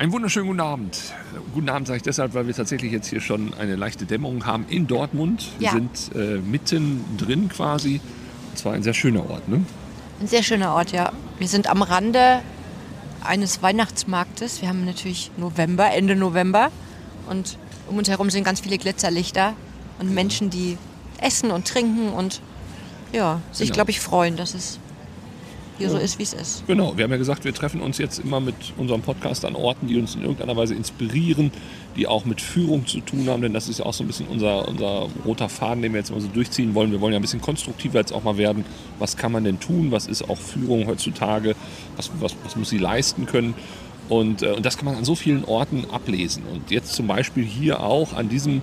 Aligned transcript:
Einen 0.00 0.12
wunderschönen 0.12 0.46
guten 0.46 0.60
Abend. 0.60 0.98
Guten 1.52 1.68
Abend 1.68 1.86
sage 1.86 1.98
ich 1.98 2.02
deshalb, 2.02 2.32
weil 2.32 2.46
wir 2.46 2.54
tatsächlich 2.54 2.90
jetzt 2.90 3.08
hier 3.08 3.20
schon 3.20 3.52
eine 3.52 3.76
leichte 3.76 4.06
Dämmerung 4.06 4.46
haben 4.46 4.64
in 4.70 4.86
Dortmund. 4.86 5.46
Wir 5.58 5.66
Ja. 5.66 5.72
sind 5.72 6.10
äh, 6.14 6.38
mitten 6.38 7.04
drin 7.18 7.50
quasi. 7.50 8.00
Und 8.48 8.56
zwar 8.58 8.72
ein 8.72 8.82
sehr 8.82 8.94
schöner 8.94 9.28
Ort, 9.28 9.46
ne? 9.50 9.62
Ein 10.18 10.26
sehr 10.26 10.42
schöner 10.42 10.72
Ort, 10.74 10.92
ja. 10.92 11.12
Wir 11.38 11.48
sind 11.48 11.68
am 11.68 11.82
Rande 11.82 12.40
eines 13.22 13.60
Weihnachtsmarktes. 13.62 14.62
Wir 14.62 14.70
haben 14.70 14.86
natürlich 14.86 15.32
November, 15.36 15.90
Ende 15.92 16.16
November. 16.16 16.70
Und 17.28 17.58
um 17.86 17.98
uns 17.98 18.08
herum 18.08 18.30
sind 18.30 18.42
ganz 18.44 18.60
viele 18.60 18.78
Glitzerlichter 18.78 19.52
und 19.98 20.14
Menschen, 20.14 20.48
die 20.48 20.78
essen 21.20 21.50
und 21.50 21.68
trinken 21.68 22.08
und 22.08 22.40
ja, 23.12 23.42
sich, 23.52 23.66
Genau. 23.68 23.74
glaube 23.74 23.90
ich, 23.90 24.00
freuen, 24.00 24.38
dass 24.38 24.54
es 24.54 24.78
hier 25.80 25.90
so 25.90 25.96
ist, 25.96 26.18
wie 26.18 26.22
es 26.22 26.34
ist. 26.34 26.66
Genau, 26.66 26.96
wir 26.96 27.04
haben 27.04 27.10
ja 27.10 27.16
gesagt, 27.16 27.44
wir 27.44 27.54
treffen 27.54 27.80
uns 27.80 27.98
jetzt 27.98 28.18
immer 28.18 28.38
mit 28.38 28.54
unserem 28.76 29.00
Podcast 29.00 29.44
an 29.44 29.56
Orten, 29.56 29.86
die 29.88 29.98
uns 29.98 30.14
in 30.14 30.20
irgendeiner 30.20 30.56
Weise 30.56 30.74
inspirieren, 30.74 31.50
die 31.96 32.06
auch 32.06 32.24
mit 32.26 32.40
Führung 32.40 32.86
zu 32.86 33.00
tun 33.00 33.28
haben, 33.28 33.40
denn 33.42 33.54
das 33.54 33.68
ist 33.68 33.78
ja 33.78 33.86
auch 33.86 33.94
so 33.94 34.04
ein 34.04 34.06
bisschen 34.06 34.26
unser, 34.28 34.68
unser 34.68 35.08
roter 35.24 35.48
Faden, 35.48 35.82
den 35.82 35.92
wir 35.92 35.98
jetzt 35.98 36.10
mal 36.10 36.20
so 36.20 36.28
durchziehen 36.28 36.74
wollen. 36.74 36.92
Wir 36.92 37.00
wollen 37.00 37.14
ja 37.14 37.18
ein 37.18 37.22
bisschen 37.22 37.40
konstruktiver 37.40 37.98
jetzt 37.98 38.12
auch 38.12 38.22
mal 38.22 38.36
werden. 38.36 38.64
Was 38.98 39.16
kann 39.16 39.32
man 39.32 39.42
denn 39.42 39.58
tun? 39.58 39.90
Was 39.90 40.06
ist 40.06 40.28
auch 40.28 40.38
Führung 40.38 40.86
heutzutage? 40.86 41.56
Was, 41.96 42.10
was, 42.20 42.36
was 42.44 42.56
muss 42.56 42.68
sie 42.68 42.78
leisten 42.78 43.24
können? 43.26 43.54
Und, 44.10 44.42
äh, 44.42 44.52
und 44.52 44.66
das 44.66 44.76
kann 44.76 44.84
man 44.84 44.96
an 44.96 45.04
so 45.04 45.14
vielen 45.14 45.44
Orten 45.44 45.86
ablesen. 45.90 46.42
Und 46.52 46.70
jetzt 46.70 46.92
zum 46.92 47.06
Beispiel 47.06 47.44
hier 47.44 47.80
auch 47.80 48.12
an 48.12 48.28
diesem 48.28 48.60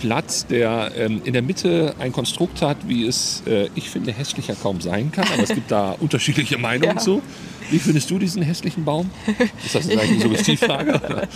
Platz, 0.00 0.46
der 0.46 0.92
ähm, 0.96 1.20
in 1.24 1.32
der 1.32 1.42
Mitte 1.42 1.94
ein 1.98 2.12
Konstrukt 2.12 2.62
hat, 2.62 2.76
wie 2.88 3.06
es, 3.06 3.42
äh, 3.46 3.68
ich 3.74 3.90
finde, 3.90 4.12
hässlicher 4.12 4.54
kaum 4.54 4.80
sein 4.80 5.12
kann. 5.12 5.26
Aber 5.32 5.42
es 5.42 5.50
gibt 5.50 5.70
da 5.70 5.92
unterschiedliche 6.00 6.58
Meinungen 6.58 6.96
Ja. 6.96 7.02
zu. 7.02 7.22
Wie 7.70 7.78
findest 7.78 8.10
du 8.10 8.18
diesen 8.18 8.42
hässlichen 8.42 8.84
Baum? 8.84 9.10
Ist 9.64 9.76
das 9.76 9.86
vielleicht 9.86 10.10
eine 10.10 10.20
Suggestivfrage? 10.22 11.28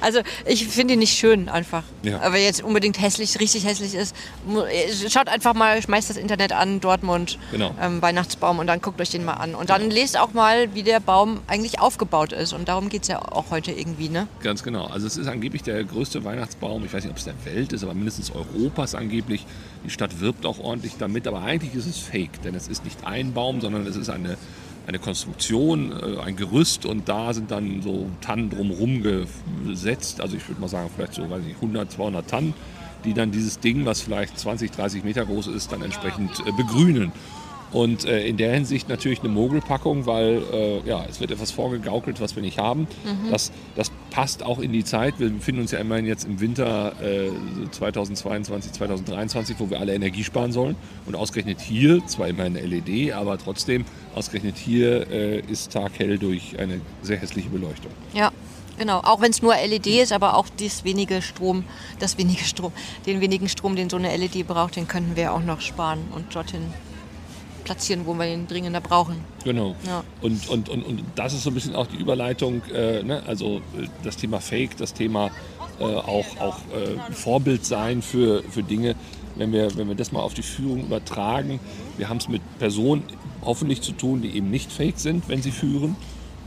Also 0.00 0.20
ich 0.46 0.64
finde 0.68 0.94
ihn 0.94 1.00
nicht 1.00 1.18
schön 1.18 1.48
einfach. 1.48 1.82
Ja. 2.04 2.20
Aber 2.20 2.38
jetzt 2.38 2.62
unbedingt 2.62 3.00
hässlich, 3.00 3.40
richtig 3.40 3.64
hässlich 3.66 3.94
ist. 3.94 4.14
äh, 4.48 5.08
Schaut 5.10 5.26
einfach 5.28 5.54
mal, 5.54 5.82
schmeißt 5.82 6.08
das 6.08 6.18
Internet 6.18 6.52
an, 6.52 6.78
Dortmund, 6.80 7.36
Genau. 7.50 7.74
ähm, 7.82 8.00
Weihnachtsbaum 8.00 8.60
und 8.60 8.68
dann 8.68 8.80
guckt 8.80 9.00
euch 9.00 9.10
den 9.10 9.24
mal 9.24 9.32
an. 9.34 9.56
Und 9.56 9.68
dann 9.70 9.90
lest 9.90 10.16
auch 10.20 10.32
mal, 10.34 10.72
wie 10.74 10.84
der 10.84 11.00
Baum 11.00 11.40
eigentlich 11.48 11.80
aufgebaut 11.80 12.32
ist. 12.32 12.52
Und 12.52 12.68
darum 12.68 12.88
geht 12.88 13.02
es 13.02 13.08
ja 13.08 13.20
auch 13.20 13.50
heute 13.50 13.72
irgendwie, 13.72 14.08
ne? 14.08 14.28
Ganz 14.44 14.62
genau. 14.62 14.86
Also 14.86 15.08
es 15.08 15.16
ist 15.16 15.26
angeblich 15.26 15.64
der 15.64 15.82
größte 15.82 16.22
Weihnachtsbaum, 16.22 16.84
ich 16.84 16.92
weiß 16.92 17.02
nicht, 17.02 17.10
ob 17.10 17.18
es 17.18 17.24
der 17.24 17.34
Welt 17.44 17.72
ist, 17.72 17.84
aber 17.86 17.94
mindestens 17.94 18.30
Europas 18.30 18.94
angeblich. 18.94 19.46
Die 19.84 19.90
Stadt 19.90 20.20
wirbt 20.20 20.46
auch 20.46 20.58
ordentlich 20.58 20.94
damit, 20.98 21.26
aber 21.26 21.42
eigentlich 21.42 21.74
ist 21.74 21.86
es 21.86 21.98
fake, 21.98 22.42
denn 22.42 22.54
es 22.54 22.68
ist 22.68 22.84
nicht 22.84 23.06
ein 23.06 23.32
Baum, 23.32 23.60
sondern 23.60 23.86
es 23.86 23.96
ist 23.96 24.10
eine, 24.10 24.36
eine 24.86 24.98
Konstruktion, 24.98 25.92
äh, 25.92 26.20
ein 26.20 26.36
Gerüst 26.36 26.86
und 26.86 27.08
da 27.08 27.32
sind 27.32 27.50
dann 27.50 27.82
so 27.82 28.08
Tannen 28.20 28.50
drumherum 28.50 29.02
gesetzt. 29.66 30.20
Also 30.20 30.36
ich 30.36 30.48
würde 30.48 30.60
mal 30.60 30.68
sagen, 30.68 30.90
vielleicht 30.94 31.14
so 31.14 31.28
weiß 31.28 31.40
ich, 31.40 31.48
nicht, 31.48 31.56
100, 31.56 31.92
200 31.92 32.28
Tannen, 32.28 32.54
die 33.04 33.14
dann 33.14 33.30
dieses 33.30 33.60
Ding, 33.60 33.86
was 33.86 34.00
vielleicht 34.00 34.38
20, 34.38 34.70
30 34.70 35.04
Meter 35.04 35.24
groß 35.24 35.48
ist, 35.48 35.72
dann 35.72 35.82
entsprechend 35.82 36.40
äh, 36.46 36.52
begrünen. 36.52 37.12
Und 37.72 38.04
äh, 38.04 38.26
in 38.26 38.36
der 38.36 38.52
Hinsicht 38.54 38.88
natürlich 38.88 39.20
eine 39.20 39.28
Mogelpackung, 39.28 40.06
weil 40.06 40.42
äh, 40.52 40.88
ja, 40.88 41.04
es 41.08 41.20
wird 41.20 41.30
etwas 41.30 41.50
vorgegaukelt, 41.50 42.20
was 42.20 42.36
wir 42.36 42.42
nicht 42.42 42.58
haben. 42.58 42.86
Das, 43.30 43.50
das 43.74 43.90
passt 44.10 44.42
auch 44.42 44.60
in 44.60 44.72
die 44.72 44.84
Zeit. 44.84 45.18
Wir 45.18 45.30
befinden 45.30 45.62
uns 45.62 45.72
ja 45.72 45.78
immerhin 45.78 46.06
jetzt 46.06 46.24
im 46.24 46.40
Winter 46.40 46.92
äh, 47.02 47.30
2022, 47.70 48.72
2023, 48.72 49.56
wo 49.58 49.68
wir 49.68 49.80
alle 49.80 49.94
Energie 49.94 50.24
sparen 50.24 50.52
sollen. 50.52 50.76
Und 51.06 51.16
ausgerechnet 51.16 51.60
hier, 51.60 52.06
zwar 52.06 52.28
immerhin 52.28 52.56
eine 52.56 52.66
LED, 52.66 53.12
aber 53.12 53.36
trotzdem, 53.38 53.84
ausgerechnet 54.14 54.56
hier 54.56 55.10
äh, 55.10 55.40
ist 55.40 55.72
taghell 55.72 56.18
durch 56.18 56.58
eine 56.58 56.80
sehr 57.02 57.18
hässliche 57.18 57.48
Beleuchtung. 57.48 57.90
Ja, 58.14 58.32
genau. 58.78 59.00
Auch 59.00 59.20
wenn 59.20 59.30
es 59.30 59.42
nur 59.42 59.54
LED 59.54 59.86
ist, 59.86 60.12
aber 60.12 60.36
auch 60.36 60.46
das 60.60 60.84
wenige 60.84 61.20
Strom, 61.20 61.64
das 61.98 62.16
wenige 62.16 62.44
Strom, 62.44 62.72
den 63.06 63.20
wenigen 63.20 63.48
Strom, 63.48 63.76
den 63.76 63.90
so 63.90 63.96
eine 63.96 64.16
LED 64.16 64.46
braucht, 64.46 64.76
den 64.76 64.88
könnten 64.88 65.16
wir 65.16 65.34
auch 65.34 65.42
noch 65.42 65.60
sparen 65.60 66.00
und 66.14 66.34
dorthin 66.34 66.62
platzieren, 67.66 68.06
wo 68.06 68.14
wir 68.14 68.32
ihn 68.32 68.46
dringender 68.46 68.80
brauchen. 68.80 69.16
Genau. 69.44 69.74
Ja. 69.84 70.04
Und, 70.22 70.48
und, 70.48 70.68
und, 70.68 70.84
und 70.84 71.02
das 71.16 71.34
ist 71.34 71.42
so 71.42 71.50
ein 71.50 71.54
bisschen 71.54 71.74
auch 71.74 71.88
die 71.88 71.96
Überleitung, 71.96 72.62
äh, 72.72 73.02
ne? 73.02 73.22
also 73.26 73.56
äh, 73.56 73.88
das 74.04 74.16
Thema 74.16 74.40
Fake, 74.40 74.76
das 74.76 74.94
Thema 74.94 75.32
äh, 75.80 75.84
auch, 75.84 76.26
auch 76.38 76.58
äh, 76.72 77.12
Vorbild 77.12 77.64
sein 77.64 78.02
für, 78.02 78.44
für 78.44 78.62
Dinge. 78.62 78.94
Wenn 79.34 79.52
wir, 79.52 79.76
wenn 79.76 79.88
wir 79.88 79.96
das 79.96 80.12
mal 80.12 80.20
auf 80.20 80.32
die 80.32 80.42
Führung 80.42 80.84
übertragen, 80.84 81.58
wir 81.98 82.08
haben 82.08 82.18
es 82.18 82.28
mit 82.28 82.40
Personen 82.58 83.02
hoffentlich 83.42 83.82
zu 83.82 83.92
tun, 83.92 84.22
die 84.22 84.30
eben 84.36 84.50
nicht 84.50 84.72
fake 84.72 84.98
sind, 84.98 85.28
wenn 85.28 85.42
sie 85.42 85.50
führen 85.50 85.96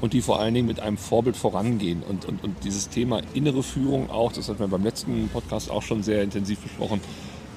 und 0.01 0.13
die 0.13 0.22
vor 0.22 0.40
allen 0.40 0.53
Dingen 0.53 0.68
mit 0.68 0.80
einem 0.80 0.97
Vorbild 0.97 1.36
vorangehen. 1.36 2.01
Und, 2.01 2.25
und, 2.25 2.44
und 2.44 2.63
dieses 2.63 2.90
Thema 2.90 3.22
innere 3.34 3.62
Führung 3.62 4.09
auch, 4.09 4.31
das 4.31 4.47
hatten 4.47 4.59
wir 4.59 4.68
beim 4.68 4.84
letzten 4.84 5.30
Podcast 5.30 5.69
auch 5.69 5.84
schon 5.84 6.01
sehr 6.01 6.24
intensiv 6.24 6.59
besprochen, 6.59 7.01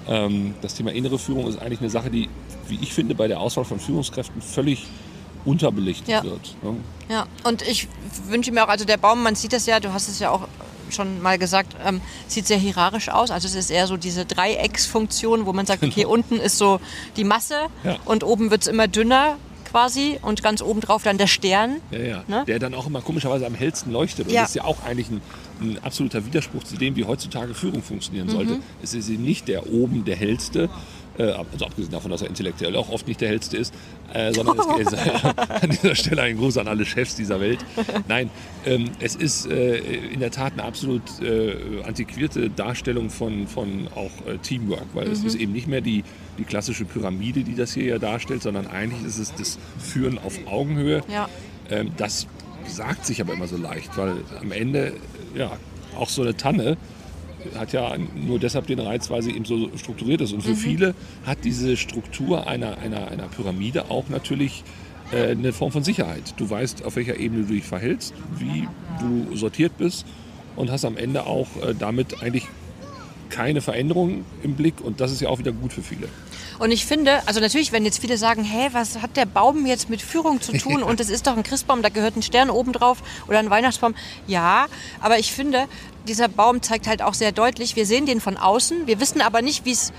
das 0.06 0.74
Thema 0.74 0.92
innere 0.92 1.18
Führung 1.18 1.46
ist 1.46 1.58
eigentlich 1.60 1.80
eine 1.80 1.90
Sache, 1.90 2.10
die, 2.10 2.28
wie 2.68 2.78
ich 2.82 2.92
finde, 2.92 3.14
bei 3.14 3.28
der 3.28 3.40
Auswahl 3.40 3.64
von 3.64 3.78
Führungskräften 3.78 4.42
völlig 4.42 4.86
unterbelichtet 5.44 6.08
Ja. 6.08 6.22
wird. 6.24 6.56
Ne? 6.62 6.76
Ja, 7.08 7.26
und 7.44 7.62
ich 7.62 7.88
wünsche 8.28 8.52
mir 8.52 8.64
auch, 8.64 8.68
also 8.68 8.84
der 8.84 8.96
Baum, 8.96 9.22
man 9.22 9.34
sieht 9.34 9.52
das 9.52 9.66
ja, 9.66 9.80
du 9.80 9.92
hast 9.92 10.08
es 10.08 10.18
ja 10.18 10.30
auch 10.30 10.48
schon 10.90 11.22
mal 11.22 11.38
gesagt, 11.38 11.74
ähm, 11.86 12.00
sieht 12.26 12.46
sehr 12.46 12.58
hierarchisch 12.58 13.08
aus. 13.08 13.30
Also 13.30 13.46
es 13.48 13.54
ist 13.54 13.70
eher 13.70 13.86
so 13.86 13.96
diese 13.96 14.24
Dreiecksfunktion, 14.26 15.46
wo 15.46 15.52
man 15.52 15.66
sagt, 15.66 15.82
okay, 15.82 16.04
unten 16.04 16.36
ist 16.36 16.58
so 16.58 16.80
die 17.16 17.24
Masse 17.24 17.66
Ja. 17.84 17.96
und 18.04 18.24
oben 18.24 18.50
wird 18.50 18.62
es 18.62 18.68
immer 18.68 18.88
dünner 18.88 19.36
quasi 19.72 20.18
und 20.22 20.42
ganz 20.42 20.62
oben 20.62 20.80
drauf 20.80 21.02
dann 21.02 21.18
der 21.18 21.26
Stern. 21.26 21.80
Ja, 21.90 21.98
ja. 21.98 22.24
Ne? 22.28 22.44
Der 22.46 22.58
dann 22.58 22.74
auch 22.74 22.86
immer 22.86 23.00
komischerweise 23.00 23.46
am 23.46 23.54
hellsten 23.54 23.90
leuchtet. 23.90 24.26
Und 24.28 24.32
Ja. 24.34 24.42
das 24.42 24.50
ist 24.50 24.56
ja 24.56 24.64
auch 24.64 24.84
eigentlich 24.84 25.10
ein, 25.10 25.20
ein 25.60 25.78
absoluter 25.82 26.24
Widerspruch 26.26 26.62
zu 26.64 26.76
dem, 26.76 26.94
wie 26.96 27.04
heutzutage 27.04 27.54
Führung 27.54 27.82
funktionieren 27.82 28.28
sollte. 28.28 28.54
Mhm. 28.56 28.62
Es 28.82 28.92
ist 28.94 29.08
eben 29.08 29.24
nicht 29.24 29.48
der 29.48 29.72
oben 29.72 30.04
der 30.04 30.16
hellste, 30.16 30.68
also 31.18 31.66
abgesehen 31.66 31.90
davon, 31.92 32.10
dass 32.10 32.22
er 32.22 32.28
intellektuell 32.28 32.74
auch 32.76 32.90
oft 32.90 33.06
nicht 33.06 33.20
der 33.20 33.28
hellste 33.28 33.56
ist, 33.56 33.74
äh, 34.12 34.32
sondern 34.32 34.58
es 34.58 34.86
an 35.36 35.70
dieser 35.70 35.94
Stelle 35.94 36.22
ein 36.22 36.36
Gruß 36.36 36.58
an 36.58 36.68
alle 36.68 36.84
Chefs 36.84 37.16
dieser 37.16 37.40
Welt. 37.40 37.58
Nein, 38.08 38.30
ähm, 38.64 38.90
es 39.00 39.14
ist 39.14 39.46
äh, 39.46 39.76
in 39.78 40.20
der 40.20 40.30
Tat 40.30 40.54
eine 40.54 40.64
absolut 40.64 41.02
äh, 41.20 41.54
antiquierte 41.84 42.50
Darstellung 42.50 43.10
von, 43.10 43.46
von 43.46 43.88
auch 43.94 44.26
äh, 44.26 44.38
Teamwork, 44.38 44.86
weil 44.94 45.06
Mhm. 45.06 45.12
es 45.12 45.24
ist 45.24 45.34
eben 45.34 45.52
nicht 45.52 45.68
mehr 45.68 45.80
die, 45.80 46.04
die 46.38 46.44
klassische 46.44 46.84
Pyramide, 46.84 47.42
die 47.42 47.54
das 47.54 47.74
hier 47.74 47.84
ja 47.84 47.98
darstellt, 47.98 48.42
sondern 48.42 48.66
eigentlich 48.66 49.04
ist 49.04 49.18
es 49.18 49.34
das 49.34 49.58
Führen 49.78 50.18
auf 50.18 50.38
Augenhöhe. 50.46 51.02
Ja. 51.08 51.28
Ähm, 51.70 51.90
das 51.96 52.26
sagt 52.66 53.04
sich 53.06 53.20
aber 53.20 53.34
immer 53.34 53.48
so 53.48 53.56
leicht, 53.56 53.96
weil 53.98 54.14
am 54.40 54.52
Ende, 54.52 54.94
ja, 55.34 55.50
auch 55.96 56.08
so 56.08 56.22
eine 56.22 56.36
Tanne 56.36 56.76
hat 57.56 57.72
ja 57.72 57.96
nur 58.14 58.38
deshalb 58.38 58.66
den 58.66 58.78
Reiz, 58.78 59.10
weil 59.10 59.22
sie 59.22 59.32
eben 59.32 59.44
so 59.44 59.70
strukturiert 59.76 60.20
ist. 60.20 60.32
Und 60.32 60.42
für 60.42 60.54
viele 60.54 60.94
hat 61.24 61.38
diese 61.44 61.76
Struktur 61.76 62.46
einer, 62.46 62.78
einer, 62.78 63.08
einer 63.08 63.28
Pyramide 63.28 63.90
auch 63.90 64.08
natürlich 64.08 64.64
äh, 65.12 65.30
eine 65.30 65.52
Form 65.52 65.72
von 65.72 65.84
Sicherheit. 65.84 66.34
Du 66.36 66.48
weißt, 66.48 66.84
auf 66.84 66.96
welcher 66.96 67.16
Ebene 67.16 67.44
du 67.44 67.54
dich 67.54 67.64
verhältst, 67.64 68.14
wie 68.38 68.68
du 69.00 69.36
sortiert 69.36 69.76
bist 69.78 70.06
und 70.56 70.70
hast 70.70 70.84
am 70.84 70.96
Ende 70.96 71.26
auch 71.26 71.48
äh, 71.62 71.74
damit 71.78 72.22
eigentlich 72.22 72.46
keine 73.30 73.60
Veränderung 73.60 74.24
im 74.42 74.54
Blick. 74.54 74.80
Und 74.80 75.00
das 75.00 75.10
ist 75.10 75.20
ja 75.20 75.28
auch 75.28 75.38
wieder 75.38 75.52
gut 75.52 75.72
für 75.72 75.82
viele. 75.82 76.08
Und 76.58 76.70
ich 76.70 76.86
finde, 76.86 77.26
also 77.26 77.40
natürlich, 77.40 77.72
wenn 77.72 77.84
jetzt 77.84 77.98
viele 77.98 78.16
sagen, 78.16 78.44
hä, 78.44 78.68
was 78.72 79.02
hat 79.02 79.16
der 79.16 79.26
Baum 79.26 79.66
jetzt 79.66 79.90
mit 79.90 80.00
Führung 80.00 80.40
zu 80.40 80.52
tun? 80.52 80.82
Und 80.82 81.00
es 81.00 81.10
ist 81.10 81.26
doch 81.26 81.36
ein 81.36 81.42
Christbaum, 81.42 81.82
da 81.82 81.88
gehört 81.88 82.16
ein 82.16 82.22
Stern 82.22 82.50
oben 82.50 82.72
drauf 82.72 82.98
oder 83.26 83.38
ein 83.38 83.50
Weihnachtsbaum. 83.50 83.94
Ja, 84.26 84.66
aber 85.00 85.18
ich 85.18 85.32
finde, 85.32 85.66
dieser 86.06 86.28
Baum 86.28 86.62
zeigt 86.62 86.86
halt 86.86 87.02
auch 87.02 87.14
sehr 87.14 87.32
deutlich, 87.32 87.76
wir 87.76 87.86
sehen 87.86 88.06
den 88.06 88.20
von 88.20 88.36
außen, 88.36 88.86
wir 88.86 89.00
wissen 89.00 89.20
aber 89.20 89.42
nicht, 89.42 89.64
wie 89.64 89.72
es 89.72 89.92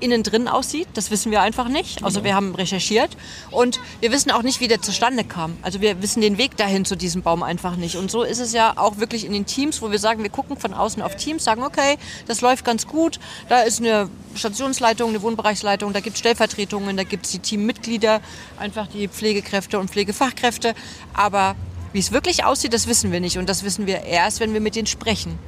innen 0.00 0.22
drin 0.22 0.48
aussieht. 0.48 0.88
Das 0.94 1.10
wissen 1.10 1.30
wir 1.32 1.42
einfach 1.42 1.68
nicht. 1.68 2.04
Also 2.04 2.24
wir 2.24 2.34
haben 2.34 2.54
recherchiert 2.54 3.16
und 3.50 3.80
wir 4.00 4.12
wissen 4.12 4.30
auch 4.30 4.42
nicht, 4.42 4.60
wie 4.60 4.68
der 4.68 4.82
zustande 4.82 5.24
kam. 5.24 5.56
Also 5.62 5.80
wir 5.80 6.02
wissen 6.02 6.20
den 6.20 6.38
Weg 6.38 6.56
dahin 6.56 6.84
zu 6.84 6.96
diesem 6.96 7.22
Baum 7.22 7.42
einfach 7.42 7.76
nicht. 7.76 7.96
Und 7.96 8.10
so 8.10 8.22
ist 8.22 8.38
es 8.38 8.52
ja 8.52 8.74
auch 8.76 8.98
wirklich 8.98 9.24
in 9.24 9.32
den 9.32 9.46
Teams, 9.46 9.82
wo 9.82 9.90
wir 9.90 9.98
sagen, 9.98 10.22
wir 10.22 10.30
gucken 10.30 10.56
von 10.56 10.74
außen 10.74 11.02
auf 11.02 11.16
Teams, 11.16 11.44
sagen, 11.44 11.62
okay, 11.62 11.96
das 12.26 12.40
läuft 12.40 12.64
ganz 12.64 12.86
gut. 12.86 13.18
Da 13.48 13.62
ist 13.62 13.80
eine 13.80 14.08
Stationsleitung, 14.34 15.10
eine 15.10 15.22
Wohnbereichsleitung, 15.22 15.92
da 15.92 16.00
gibt 16.00 16.16
es 16.16 16.20
Stellvertretungen, 16.20 16.96
da 16.96 17.04
gibt 17.04 17.26
es 17.26 17.32
die 17.32 17.38
Teammitglieder, 17.38 18.20
einfach 18.58 18.86
die 18.88 19.08
Pflegekräfte 19.08 19.78
und 19.78 19.90
Pflegefachkräfte. 19.90 20.74
Aber 21.14 21.56
wie 21.96 22.00
es 22.00 22.12
wirklich 22.12 22.44
aussieht, 22.44 22.74
das 22.74 22.86
wissen 22.86 23.10
wir 23.10 23.20
nicht. 23.20 23.38
Und 23.38 23.48
das 23.48 23.64
wissen 23.64 23.86
wir 23.86 24.02
erst, 24.02 24.38
wenn 24.40 24.52
wir 24.52 24.60
mit 24.60 24.76
denen 24.76 24.86
sprechen. 24.86 25.38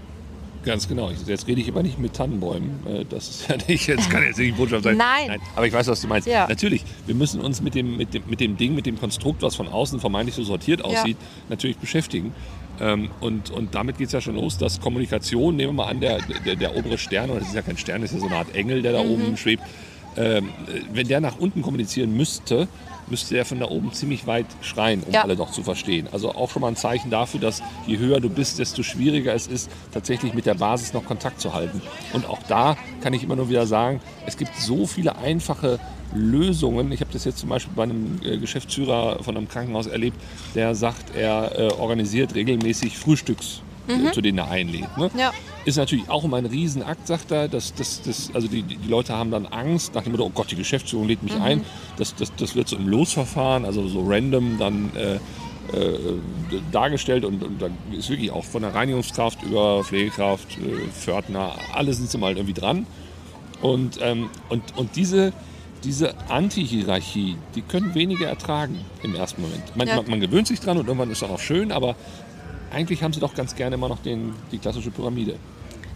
Ganz 0.65 0.89
genau. 0.89 1.11
Jetzt 1.27 1.47
rede 1.47 1.61
ich 1.61 1.69
aber 1.69 1.83
nicht 1.83 1.99
mit 1.99 2.15
Tannenbäumen. 2.15 2.71
Äh, 2.87 3.05
Das 3.05 3.29
ist 3.29 3.49
ja 3.49 3.57
nicht, 3.69 3.87
jetzt 3.87 4.09
kann 4.11 4.23
jetzt 4.23 4.39
nicht 4.39 4.49
die 4.49 4.53
Botschaft 4.59 4.85
sein. 4.85 4.97
Nein. 4.97 5.39
Aber 5.55 5.67
ich 5.67 5.73
weiß, 5.73 5.87
was 5.87 6.01
du 6.01 6.09
meinst. 6.09 6.27
Ja. 6.27 6.49
Natürlich, 6.49 6.85
wir 7.07 7.15
müssen 7.15 7.41
uns 7.41 7.61
mit 7.61 7.75
dem, 7.75 7.97
mit, 7.97 8.13
dem, 8.15 8.23
mit 8.27 8.41
dem 8.41 8.57
Ding, 8.57 8.75
mit 8.75 8.87
dem 8.87 8.99
Konstrukt, 8.99 9.43
was 9.43 9.55
von 9.55 9.69
außen 9.69 10.01
vermeintlich 10.01 10.35
so 10.35 10.43
sortiert 10.43 10.83
aussieht, 10.85 11.17
natürlich 11.49 11.77
beschäftigen. 11.79 12.33
Ähm, 12.81 13.11
und, 13.21 13.51
und 13.51 13.75
damit 13.75 13.99
geht 13.99 14.07
es 14.09 14.13
ja 14.15 14.21
schon 14.21 14.35
los, 14.37 14.57
dass 14.59 14.81
Kommunikation, 14.81 15.55
nehmen 15.57 15.77
wir 15.77 15.85
mal 15.85 15.91
an, 15.91 16.01
der, 16.01 16.19
der, 16.45 16.57
der 16.57 16.77
obere 16.77 16.97
Stern, 16.99 17.31
oder 17.31 17.41
das 17.41 17.49
ist 17.49 17.55
ja 17.55 17.63
kein 17.63 17.77
Stern, 17.77 18.03
das 18.03 18.11
ist 18.13 18.17
ja 18.17 18.21
so 18.21 18.27
eine 18.27 18.37
Art 18.37 18.55
Engel, 18.55 18.83
der 18.83 18.93
da 18.93 19.03
Mhm. 19.05 19.11
oben 19.11 19.37
schwebt, 19.37 19.63
ähm, 20.17 20.49
wenn 20.93 21.07
der 21.09 21.21
nach 21.21 21.39
unten 21.39 21.63
kommunizieren 21.63 22.17
müsste, 22.17 22.69
müsste 23.11 23.37
er 23.37 23.45
von 23.45 23.61
da 23.61 23.67
oben 23.69 23.93
ziemlich 23.93 24.27
weit 24.27 24.47
schreien, 24.61 25.03
um 25.03 25.13
Ja. 25.13 25.23
alle 25.23 25.37
noch 25.37 25.51
zu 25.51 25.63
verstehen. 25.63 26.09
Also 26.13 26.35
auch 26.35 26.51
schon 26.51 26.63
mal 26.63 26.69
ein 26.69 26.77
Zeichen 26.77 27.11
dafür, 27.11 27.41
dass 27.41 27.63
je 27.87 27.99
höher 27.99 28.21
du 28.21 28.29
bist, 28.29 28.59
desto 28.59 28.83
schwieriger 28.83 29.35
es 29.35 29.47
ist, 29.47 29.71
tatsächlich 29.93 30.35
mit 30.35 30.47
der 30.47 30.55
Basis 30.55 30.93
noch 30.93 31.05
Kontakt 31.05 31.41
zu 31.41 31.55
halten. 31.55 31.81
Und 32.13 32.27
auch 32.29 32.41
da 32.49 32.77
kann 33.03 33.13
ich 33.15 33.23
immer 33.23 33.37
nur 33.37 33.49
wieder 33.49 33.67
sagen, 33.67 34.01
es 34.27 34.37
gibt 34.37 34.55
so 34.57 34.87
viele 34.87 35.17
einfache 35.19 35.79
Lösungen. 36.15 36.91
Ich 36.93 37.01
habe 37.01 37.13
das 37.13 37.25
jetzt 37.25 37.39
zum 37.39 37.49
Beispiel 37.51 37.73
bei 37.75 37.83
einem 37.85 38.19
äh, 38.25 38.39
Geschäftsführer 38.39 39.23
von 39.23 39.37
einem 39.37 39.49
Krankenhaus 39.49 39.87
erlebt, 39.87 40.19
der 40.55 40.75
sagt, 40.75 41.15
er 41.15 41.59
äh, 41.59 41.73
organisiert 41.75 42.35
regelmäßig 42.35 42.97
Frühstücks, 42.99 43.61
äh, 43.89 44.11
zu 44.13 44.21
denen 44.21 44.39
er 44.39 44.51
einlädt. 44.51 44.97
Ne? 44.97 45.11
Ja. 45.17 45.33
Ist 45.69 45.77
natürlich 45.77 46.09
auch 46.09 46.25
immer 46.25 46.39
ein 46.39 46.47
Riesenakt, 46.47 47.07
sagt 47.07 47.31
er. 47.31 47.47
Das, 47.47 47.75
das, 47.75 48.01
das, 48.01 48.31
also 48.33 48.49
die, 48.49 48.63
die 48.63 48.89
Leute 48.89 49.13
haben 49.13 49.31
dann 49.31 49.45
Angst 49.45 49.95
nach 49.95 50.03
dem 50.03 50.13
Motto, 50.13 50.25
oh 50.25 50.31
Gott, 50.31 50.51
die 50.51 50.57
Geschäftsführung 50.57 51.07
lädt 51.07 51.23
mich 51.23 51.35
ein. 51.35 51.63
Das, 51.99 52.15
das, 52.15 52.35
das 52.37 52.55
wird 52.55 52.69
so 52.69 52.77
im 52.77 52.89
Losverfahren, 52.89 53.67
also 53.67 53.87
so 53.87 54.03
random 54.03 54.57
dann 54.59 54.91
äh, 54.97 55.17
äh, 55.17 55.21
dargestellt 56.73 57.27
und, 57.27 57.43
und 57.43 57.61
da 57.61 57.69
ist 57.93 58.09
wirklich 58.09 58.31
auch 58.31 58.45
von 58.45 58.63
der 58.63 58.75
Reinigungskraft 58.75 59.43
über 59.43 59.85
Pflegekraft, 59.85 60.57
äh, 60.57 60.89
Pförtner, 60.89 61.53
alle 61.75 61.93
sind 61.93 62.11
sie 62.11 62.17
mal 62.17 62.33
irgendwie 62.35 62.59
dran. 62.59 62.87
Und, 63.61 63.99
ähm, 64.01 64.31
und, 64.49 64.63
und 64.79 64.97
diese, 64.97 65.35
diese 65.85 66.15
Anti-Hierarchie, 66.31 67.37
die 67.55 67.61
können 67.61 67.95
wenige 67.95 68.25
ertragen 68.25 68.79
im 69.03 69.15
ersten 69.15 69.43
Moment. 69.43 69.77
Man, 69.77 69.87
Ja. 69.87 69.97
man, 69.97 70.09
man 70.09 70.21
gewöhnt 70.21 70.47
sich 70.47 70.61
dran 70.61 70.79
und 70.79 70.87
irgendwann 70.87 71.11
ist 71.11 71.21
es 71.21 71.29
auch 71.29 71.41
schön, 71.41 71.73
aber 71.73 71.95
eigentlich 72.71 73.03
haben 73.03 73.13
sie 73.13 73.21
doch 73.21 73.35
ganz 73.35 73.55
gerne 73.55 73.75
immer 73.75 73.89
noch 73.89 73.99
den, 73.99 74.33
die 74.51 74.59
klassische 74.59 74.91
Pyramide. 74.91 75.35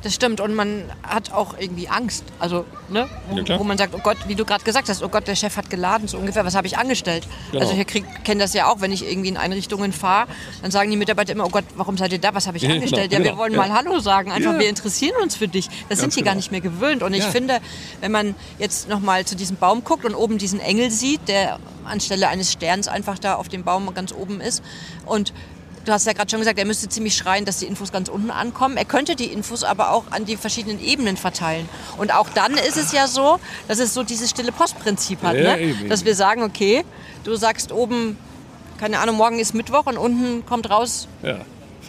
Das 0.02 0.14
stimmt 0.14 0.40
und 0.40 0.54
man 0.54 0.90
hat 1.04 1.32
auch 1.32 1.54
irgendwie 1.58 1.88
Angst. 1.88 2.24
Also, 2.40 2.64
ne? 2.88 3.00
Ja, 3.00 3.08
Wo, 3.36 3.42
klar. 3.44 3.60
wo 3.60 3.64
man 3.64 3.78
sagt, 3.78 3.94
oh 3.94 4.00
Gott, 4.02 4.16
wie 4.26 4.34
du 4.34 4.44
gerade 4.44 4.64
gesagt 4.64 4.88
hast, 4.88 5.00
oh 5.02 5.08
Gott, 5.08 5.28
der 5.28 5.36
Chef 5.36 5.56
hat 5.56 5.70
geladen, 5.70 6.08
so 6.08 6.18
ungefähr, 6.18 6.44
was 6.44 6.56
habe 6.56 6.66
ich 6.66 6.76
angestellt? 6.76 7.26
Genau. 7.52 7.62
Also 7.64 7.80
ich 7.80 7.86
kenne 8.24 8.40
das 8.42 8.52
ja 8.52 8.66
auch, 8.68 8.80
wenn 8.80 8.90
ich 8.90 9.08
irgendwie 9.08 9.28
in 9.28 9.36
Einrichtungen 9.36 9.92
fahre, 9.92 10.26
dann 10.60 10.72
sagen 10.72 10.90
die 10.90 10.96
Mitarbeiter 10.96 11.32
immer, 11.32 11.44
oh 11.46 11.50
Gott, 11.50 11.64
warum 11.76 11.96
seid 11.96 12.10
ihr 12.12 12.18
da? 12.18 12.34
Was 12.34 12.48
habe 12.48 12.56
ich 12.56 12.64
Ja, 12.64 12.70
angestellt? 12.70 13.10
genau, 13.10 13.20
ja, 13.20 13.24
wir 13.26 13.30
genau, 13.30 13.42
wollen 13.42 13.52
ja. 13.52 13.58
mal 13.58 13.72
Hallo 13.72 14.00
sagen, 14.00 14.32
einfach 14.32 14.54
Ja. 14.54 14.58
wir 14.58 14.68
interessieren 14.68 15.14
uns 15.22 15.36
für 15.36 15.46
dich. 15.46 15.68
Das 15.88 15.98
sind 16.00 16.06
Ganz 16.06 16.14
die 16.16 16.22
gar 16.22 16.32
genau. 16.32 16.36
nicht 16.38 16.50
mehr 16.50 16.60
gewöhnt. 16.60 17.02
Und 17.04 17.12
ich 17.14 17.20
Ja. 17.24 17.30
finde, 17.30 17.58
wenn 18.00 18.10
man 18.10 18.34
jetzt 18.58 18.88
nochmal 18.88 19.24
zu 19.24 19.36
diesem 19.36 19.56
Baum 19.56 19.84
guckt 19.84 20.04
und 20.04 20.14
oben 20.16 20.36
diesen 20.38 20.58
Engel 20.58 20.90
sieht, 20.90 21.28
der 21.28 21.60
anstelle 21.84 22.26
eines 22.28 22.50
Sterns 22.50 22.88
einfach 22.88 23.20
da 23.20 23.34
auf 23.36 23.48
dem 23.48 23.62
Baum 23.62 23.94
ganz 23.94 24.12
oben 24.12 24.40
ist 24.40 24.62
und 25.06 25.32
Du 25.84 25.90
hast 25.90 26.06
ja 26.06 26.12
gerade 26.12 26.30
schon 26.30 26.38
gesagt, 26.38 26.58
er 26.58 26.64
müsste 26.64 26.88
ziemlich 26.88 27.16
schreien, 27.16 27.44
dass 27.44 27.58
die 27.58 27.66
Infos 27.66 27.90
ganz 27.90 28.08
unten 28.08 28.30
ankommen. 28.30 28.76
Er 28.76 28.84
könnte 28.84 29.16
die 29.16 29.26
Infos 29.26 29.64
aber 29.64 29.90
auch 29.90 30.04
an 30.10 30.24
die 30.24 30.36
verschiedenen 30.36 30.80
Ebenen 30.80 31.16
verteilen. 31.16 31.68
Und 31.98 32.14
auch 32.14 32.28
dann 32.28 32.54
ist 32.54 32.76
es 32.76 32.92
ja 32.92 33.08
so, 33.08 33.40
dass 33.66 33.80
es 33.80 33.92
so 33.92 34.04
dieses 34.04 34.30
stille 34.30 34.52
Postprinzip 34.52 35.22
hat. 35.22 35.34
Ja, 35.34 35.56
ne? 35.56 35.60
eben, 35.60 35.88
Dass 35.88 36.04
wir 36.04 36.14
sagen, 36.14 36.42
okay, 36.42 36.84
du 37.24 37.34
sagst 37.34 37.72
oben, 37.72 38.16
keine 38.78 39.00
Ahnung, 39.00 39.16
morgen 39.16 39.40
ist 39.40 39.54
Mittwoch 39.54 39.86
und 39.86 39.96
unten 39.98 40.46
kommt 40.46 40.70
raus, 40.70 41.08
Ja, 41.22 41.40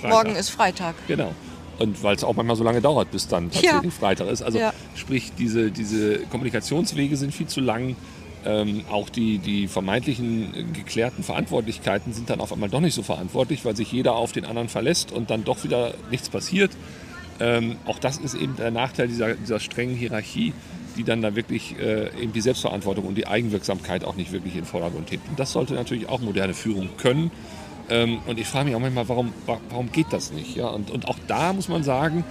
morgen 0.02 0.36
ist 0.36 0.50
Freitag. 0.50 0.96
Genau. 1.08 1.34
Und 1.78 2.02
weil 2.02 2.16
es 2.16 2.24
auch 2.24 2.36
manchmal 2.36 2.56
so 2.56 2.64
lange 2.64 2.82
dauert, 2.82 3.12
bis 3.12 3.28
dann 3.28 3.52
tatsächlich 3.52 3.94
Freitag 3.94 4.28
ist. 4.28 4.42
Also 4.42 4.58
Ja. 4.58 4.74
sprich, 4.96 5.32
diese, 5.38 5.70
diese 5.70 6.20
Kommunikationswege 6.32 7.16
sind 7.16 7.34
viel 7.34 7.48
zu 7.48 7.62
lang. 7.62 7.96
Ähm, 8.46 8.84
auch 8.92 9.10
die, 9.10 9.38
die 9.38 9.68
vermeintlichen 9.68 10.54
äh, 10.54 10.64
geklärten 10.64 11.24
Verantwortlichkeiten 11.24 12.12
sind 12.12 12.30
dann 12.30 12.42
auf 12.42 12.52
einmal 12.52 12.70
doch 12.70 12.82
nicht 12.82 12.94
so 12.94 13.02
verantwortlich, 13.02 13.64
weil 13.64 13.76
sich 13.76 13.92
jeder 13.92 14.16
auf 14.16 14.34
den 14.34 14.44
anderen 14.46 14.68
verlässt 14.68 15.12
und 15.14 15.30
dann 15.30 15.46
doch 15.46 15.64
wieder 15.64 15.94
nichts 16.12 16.30
passiert. 16.30 16.72
Ähm, 17.40 17.78
auch 17.86 18.00
das 18.00 18.18
ist 18.18 18.36
eben 18.36 18.56
der 18.58 18.72
Nachteil 18.72 19.08
dieser, 19.08 19.36
dieser 19.36 19.60
strengen 19.60 19.96
Hierarchie, 19.96 20.54
die 20.98 21.04
dann 21.04 21.22
da 21.22 21.36
wirklich 21.36 21.76
äh, 21.80 22.10
eben 22.22 22.34
die 22.34 22.42
Selbstverantwortung 22.42 23.06
und 23.06 23.16
die 23.16 23.28
Eigenwirksamkeit 23.28 24.04
auch 24.04 24.16
nicht 24.16 24.32
wirklich 24.32 24.56
in 24.56 24.66
Vordergrund 24.66 25.10
hebt. 25.12 25.28
Und 25.30 25.40
das 25.40 25.54
sollte 25.54 25.74
natürlich 25.74 26.10
auch 26.10 26.20
moderne 26.20 26.54
Führung 26.54 26.90
können. 26.98 27.32
Ähm, 27.90 28.20
und 28.28 28.40
ich 28.40 28.48
frage 28.48 28.66
mich 28.66 28.76
auch 28.76 28.80
manchmal, 28.80 29.08
warum, 29.10 29.34
wa- 29.46 29.60
warum 29.70 29.92
geht 29.92 30.08
das 30.12 30.32
nicht? 30.32 30.56
Ja? 30.56 30.68
Und, 30.68 30.92
und 30.92 31.08
auch 31.08 31.18
da 31.28 31.54
muss 31.54 31.70
man 31.70 31.84
sagen, 31.84 32.24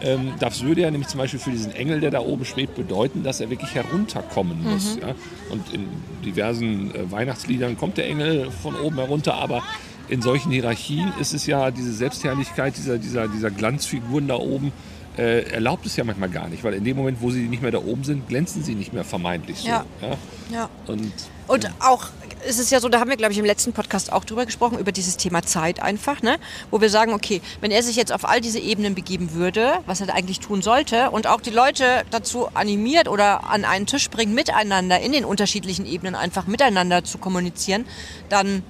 ähm, 0.00 0.34
das 0.38 0.62
würde 0.62 0.82
ja 0.82 0.90
nämlich 0.90 1.08
zum 1.08 1.18
Beispiel 1.18 1.40
für 1.40 1.50
diesen 1.50 1.72
Engel, 1.72 2.00
der 2.00 2.10
da 2.10 2.20
oben 2.20 2.44
schwebt, 2.44 2.74
bedeuten, 2.74 3.22
dass 3.22 3.40
er 3.40 3.50
wirklich 3.50 3.74
herunterkommen 3.74 4.62
muss. 4.62 4.96
Ja? 5.00 5.14
Und 5.50 5.72
in 5.72 5.88
diversen 6.24 6.94
äh, 6.94 7.10
Weihnachtsliedern 7.10 7.76
kommt 7.76 7.96
der 7.96 8.06
Engel 8.08 8.50
von 8.50 8.74
oben 8.76 8.96
herunter, 8.96 9.34
aber 9.34 9.62
in 10.08 10.20
solchen 10.20 10.52
Hierarchien 10.52 11.12
ist 11.18 11.32
es 11.32 11.46
ja 11.46 11.70
diese 11.70 11.92
Selbstherrlichkeit 11.92 12.76
dieser, 12.76 12.98
dieser, 12.98 13.28
dieser 13.28 13.50
Glanzfiguren 13.50 14.28
da 14.28 14.36
oben, 14.36 14.72
äh, 15.16 15.42
erlaubt 15.50 15.86
es 15.86 15.96
ja 15.96 16.04
manchmal 16.04 16.28
gar 16.28 16.48
nicht, 16.48 16.64
weil 16.64 16.74
in 16.74 16.84
dem 16.84 16.96
Moment, 16.96 17.18
wo 17.20 17.30
sie 17.30 17.48
nicht 17.48 17.62
mehr 17.62 17.70
da 17.70 17.78
oben 17.78 18.04
sind, 18.04 18.28
glänzen 18.28 18.64
sie 18.64 18.74
nicht 18.74 18.92
mehr 18.92 19.04
vermeintlich 19.04 19.58
so. 19.58 19.68
Ja. 19.68 19.84
Ja? 20.02 20.16
Ja. 20.52 20.70
Und 20.86 21.12
Und 21.46 21.70
auch 21.80 22.08
ist 22.46 22.58
es 22.58 22.70
ja 22.70 22.80
so, 22.80 22.88
da 22.88 23.00
haben 23.00 23.10
wir, 23.10 23.16
glaube 23.16 23.32
ich, 23.32 23.38
im 23.38 23.44
letzten 23.44 23.72
Podcast 23.72 24.12
auch 24.12 24.24
drüber 24.24 24.46
gesprochen, 24.46 24.78
über 24.78 24.92
dieses 24.92 25.16
Thema 25.16 25.42
Zeit 25.42 25.80
einfach, 25.80 26.22
ne? 26.22 26.38
wo 26.70 26.80
wir 26.80 26.90
sagen, 26.90 27.12
okay, 27.12 27.40
wenn 27.60 27.70
er 27.70 27.82
sich 27.82 27.96
jetzt 27.96 28.12
auf 28.12 28.24
all 28.24 28.40
diese 28.40 28.58
Ebenen 28.58 28.94
begeben 28.94 29.32
würde, 29.32 29.78
was 29.86 30.00
er 30.00 30.14
eigentlich 30.14 30.40
tun 30.40 30.62
sollte, 30.62 31.10
und 31.10 31.26
auch 31.26 31.40
die 31.40 31.50
Leute 31.50 32.04
dazu 32.10 32.48
animiert 32.54 33.08
oder 33.08 33.48
an 33.48 33.64
einen 33.64 33.86
Tisch 33.86 34.10
bringt, 34.10 34.34
miteinander 34.34 35.00
in 35.00 35.12
den 35.12 35.24
unterschiedlichen 35.24 35.86
Ebenen 35.86 36.14
einfach 36.14 36.46
miteinander 36.46 37.04
zu 37.04 37.18
kommunizieren, 37.18 37.86
dann 38.28 38.62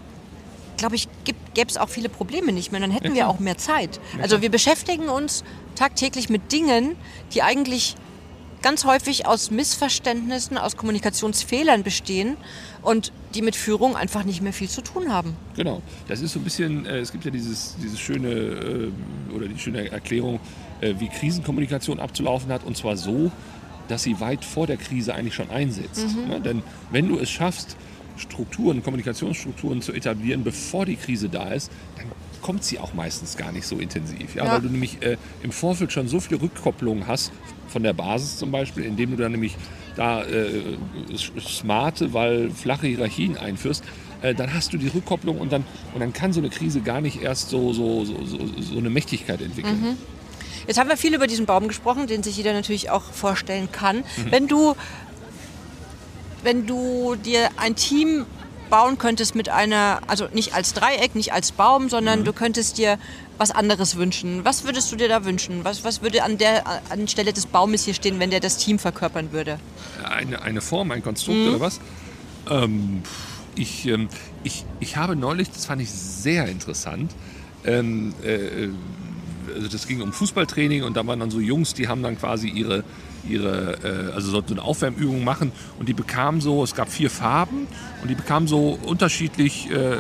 glaube 0.76 0.97
ich, 0.97 1.09
gäbe 1.25 1.71
es 1.71 1.76
auch 1.76 1.88
viele 1.88 2.09
Probleme 2.09 2.53
nicht 2.53 2.73
mehr. 2.73 2.81
Dann 2.81 2.91
hätten 2.91 3.15
wir 3.15 3.29
auch 3.29 3.38
mehr 3.38 3.56
Zeit. 3.56 4.00
Also 4.21 4.43
wir 4.43 4.50
beschäftigen 4.50 5.09
uns 5.09 5.44
tagtäglich 5.76 6.29
mit 6.29 6.53
Dingen, 6.53 6.97
die 7.32 7.43
eigentlich 7.43 7.97
ganz 8.64 8.87
häufig 8.87 9.26
aus 9.26 9.50
Missverständnissen, 9.50 10.56
aus 10.56 10.76
Kommunikationsfehlern 10.76 11.82
bestehen 11.82 12.38
und 12.81 13.12
die 13.34 13.43
mit 13.43 13.56
Führung 13.56 13.94
einfach 13.94 14.25
nicht 14.25 14.40
mehr 14.40 14.55
viel 14.55 14.70
zu 14.70 14.81
tun 14.81 15.12
haben. 15.12 15.37
Genau, 15.55 15.82
das 16.08 16.22
ist 16.22 16.32
so 16.32 16.40
ein 16.40 16.44
bisschen, 16.44 16.87
äh, 16.87 16.99
es 16.99 17.12
gibt 17.12 17.26
ja 17.26 17.31
dieses, 17.31 17.76
dieses 17.76 18.00
schöne 18.00 18.31
äh, 18.31 18.90
oder 19.34 19.49
die 19.49 19.58
schöne 19.58 19.93
Erklärung, 19.93 20.40
äh, 20.81 20.94
wie 20.99 21.08
Krisenkommunikation 21.08 22.00
abzulaufen 22.00 22.50
hat 22.50 22.64
und 22.64 22.75
zwar 22.75 22.96
so, 22.96 23.31
dass 23.88 24.02
sie 24.02 24.19
weit 24.19 24.46
vor 24.46 24.66
der 24.66 24.78
Krise 24.78 25.14
eigentlich 25.14 25.34
schon 25.34 25.50
einsetzt. 25.50 26.06
Ne? 26.26 26.40
Denn 26.40 26.62
wenn 26.90 27.06
du 27.06 27.19
es 27.19 27.28
schaffst, 27.28 27.76
Strukturen, 28.16 28.82
Kommunikationsstrukturen 28.82 29.82
zu 29.82 29.93
etablieren, 29.93 30.43
bevor 30.43 30.87
die 30.87 30.96
Krise 30.96 31.28
da 31.28 31.49
ist, 31.49 31.70
dann 31.99 32.06
kommt 32.44 32.62
sie 32.62 32.79
auch 32.79 32.93
meistens 32.93 33.38
gar 33.38 33.52
nicht 33.52 33.67
so 33.67 33.79
intensiv. 33.79 34.35
Ja? 34.35 34.44
Ja. 34.44 34.52
Weil 34.52 34.61
du 34.61 34.69
nämlich 34.69 35.02
äh, 35.02 35.17
im 35.43 35.50
Vorfeld 35.50 35.93
schon 35.93 36.08
so 36.08 36.20
viele 36.20 36.43
Rückkopplungen 36.43 37.06
hast, 37.06 37.32
von 37.69 37.82
der 37.82 37.94
Basis 37.94 38.37
zum 38.37 38.52
Beispiel, 38.52 38.85
indem 38.85 39.12
du 39.12 39.17
dann 39.17 39.32
nämlich 39.32 39.56
da 39.96 40.23
äh, 40.23 40.76
smarte, 41.41 42.12
weil 42.12 42.50
flache 42.50 42.87
Hierarchien 42.87 43.38
einführst, 43.38 43.82
äh, 44.20 44.35
dann 44.35 44.52
hast 44.52 44.75
du 44.75 44.76
die 44.76 44.88
Rückkopplung 44.88 45.38
und 45.38 45.52
dann, 45.52 45.64
und 45.94 46.00
dann 46.00 46.12
kann 46.12 46.35
so 46.35 46.41
eine 46.41 46.50
Krise 46.50 46.82
gar 46.82 47.00
nicht 47.00 47.23
erst 47.23 47.49
so, 47.49 47.73
so, 47.73 48.04
so, 48.04 48.26
so, 48.26 48.38
so 48.61 48.78
eine 48.78 48.90
Mächtigkeit 48.90 49.40
entwickeln. 49.40 49.97
Jetzt 50.66 50.78
haben 50.78 50.90
wir 50.90 50.99
viel 50.99 51.14
über 51.14 51.26
diesen 51.26 51.47
Baum 51.47 51.66
gesprochen, 51.66 52.07
den 52.07 52.23
sich 52.23 52.37
jeder 52.37 52.52
natürlich 52.52 52.90
auch 52.90 53.04
vorstellen 53.04 53.71
kann. 53.73 53.99
Mhm. 53.99 54.02
Wenn 54.30 54.49
du 54.49 54.76
wenn 56.42 56.66
du 56.66 57.16
dir 57.16 57.49
ein 57.57 57.75
Team 57.75 58.26
bauen 58.75 58.99
könntest 58.99 59.37
mit 59.37 59.49
einer, 59.49 60.00
also 60.09 60.26
nicht 60.33 60.52
als 60.52 60.75
Dreieck, 60.75 61.14
nicht 61.14 61.33
als 61.33 61.52
Baum, 61.52 61.88
sondern 61.88 62.21
Mhm. 62.21 62.25
du 62.25 62.33
könntest 62.33 62.76
dir 62.76 62.99
was 63.38 63.52
anderes 63.52 63.95
wünschen. 63.95 64.45
Was 64.45 64.64
würdest 64.64 64.90
du 64.90 64.97
dir 64.97 65.07
da 65.09 65.25
wünschen? 65.25 65.64
Was, 65.64 65.85
was 65.85 66.02
würde 66.02 66.25
an 66.25 66.38
der 66.38 66.64
Anstelle 66.90 67.33
des 67.33 67.47
Baumes 67.47 67.85
hier 67.85 67.95
stehen, 67.95 68.19
wenn 68.19 68.31
der 68.31 68.40
das 68.40 68.57
Team 68.57 68.81
verkörpern 68.81 69.31
würde? 69.31 69.61
eine, 70.02 70.43
eine 70.43 70.61
Form, 70.61 70.90
ein 70.90 71.04
Konstrukt 71.04 71.38
Mhm. 71.43 71.49
oder 71.50 71.61
was? 71.61 71.78
Ähm, 72.50 73.02
ich, 73.54 73.87
ähm, 73.87 74.09
ich, 74.43 74.64
ich 74.81 74.97
habe 74.97 75.14
neulich, 75.14 75.50
das 75.52 75.66
fand 75.66 75.81
ich 75.81 75.90
sehr 75.93 76.47
interessant, 76.49 77.12
ähm, 77.64 78.12
äh, 78.25 78.71
also 79.54 79.69
das 79.69 79.87
ging 79.87 80.02
um 80.02 80.12
Fußballtraining 80.12 80.83
und 80.83 80.97
da 80.97 81.07
waren 81.07 81.21
dann 81.21 81.31
so 81.31 81.38
Jungs, 81.38 81.75
die 81.75 81.87
haben 81.87 82.02
dann 82.02 82.19
quasi 82.19 82.49
ihre, 82.49 82.83
ihre 83.28 83.78
äh, 83.83 84.12
also 84.14 84.31
sollten 84.31 84.49
so 84.49 84.54
eine 84.54 84.62
Aufwärmübung 84.62 85.25
machen. 85.25 85.52
Und 85.78 85.88
die 85.88 85.95
bekamen 85.95 86.40
so, 86.40 86.62
es 86.62 86.75
gab 86.75 86.88
vier 86.88 87.11
Farben 87.11 87.66
und 88.02 88.09
die 88.09 88.14
bekamen 88.14 88.49
so 88.49 88.78
unterschiedlich 88.85 89.71
äh, 89.71 89.97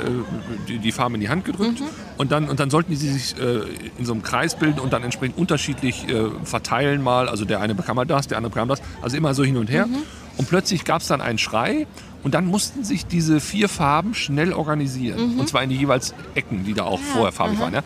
die, 0.68 0.78
die 0.78 0.92
Farben 0.92 1.16
in 1.16 1.20
die 1.20 1.28
Hand 1.28 1.44
gedrückt. 1.44 1.82
Und, 2.16 2.32
dann, 2.32 2.48
und 2.48 2.60
dann 2.60 2.70
sollten 2.70 2.90
die 2.90 2.96
sich 2.96 3.36
äh, 3.38 3.60
in 3.98 4.04
so 4.04 4.12
einem 4.12 4.22
Kreis 4.22 4.56
bilden 4.56 4.80
und 4.80 4.92
dann 4.92 5.02
entsprechend 5.02 5.36
unterschiedlich 5.38 6.08
äh, 6.08 6.30
verteilen 6.44 7.02
mal, 7.02 7.28
also 7.28 7.44
der 7.44 7.60
eine 7.60 7.74
bekam 7.74 7.96
mal 7.96 8.04
das, 8.06 8.28
der 8.28 8.38
andere 8.38 8.50
bekam 8.50 8.68
das, 8.68 8.80
also 9.02 9.16
immer 9.16 9.34
so 9.34 9.44
hin 9.44 9.56
und 9.56 9.70
her. 9.70 9.86
Und 10.36 10.48
plötzlich 10.48 10.84
gab 10.84 11.00
es 11.00 11.08
dann 11.08 11.20
einen 11.20 11.38
Schrei 11.38 11.86
und 12.22 12.34
dann 12.34 12.46
mussten 12.46 12.84
sich 12.84 13.06
diese 13.06 13.38
vier 13.40 13.68
Farben 13.68 14.14
schnell 14.14 14.52
organisieren. 14.52 15.38
Und 15.38 15.48
zwar 15.48 15.62
in 15.62 15.70
die 15.70 15.76
jeweils 15.76 16.14
Ecken, 16.34 16.64
die 16.64 16.74
da 16.74 16.84
auch 16.84 17.00
vorher 17.00 17.32
farbig 17.32 17.60
waren. 17.60 17.74
Ja? 17.74 17.82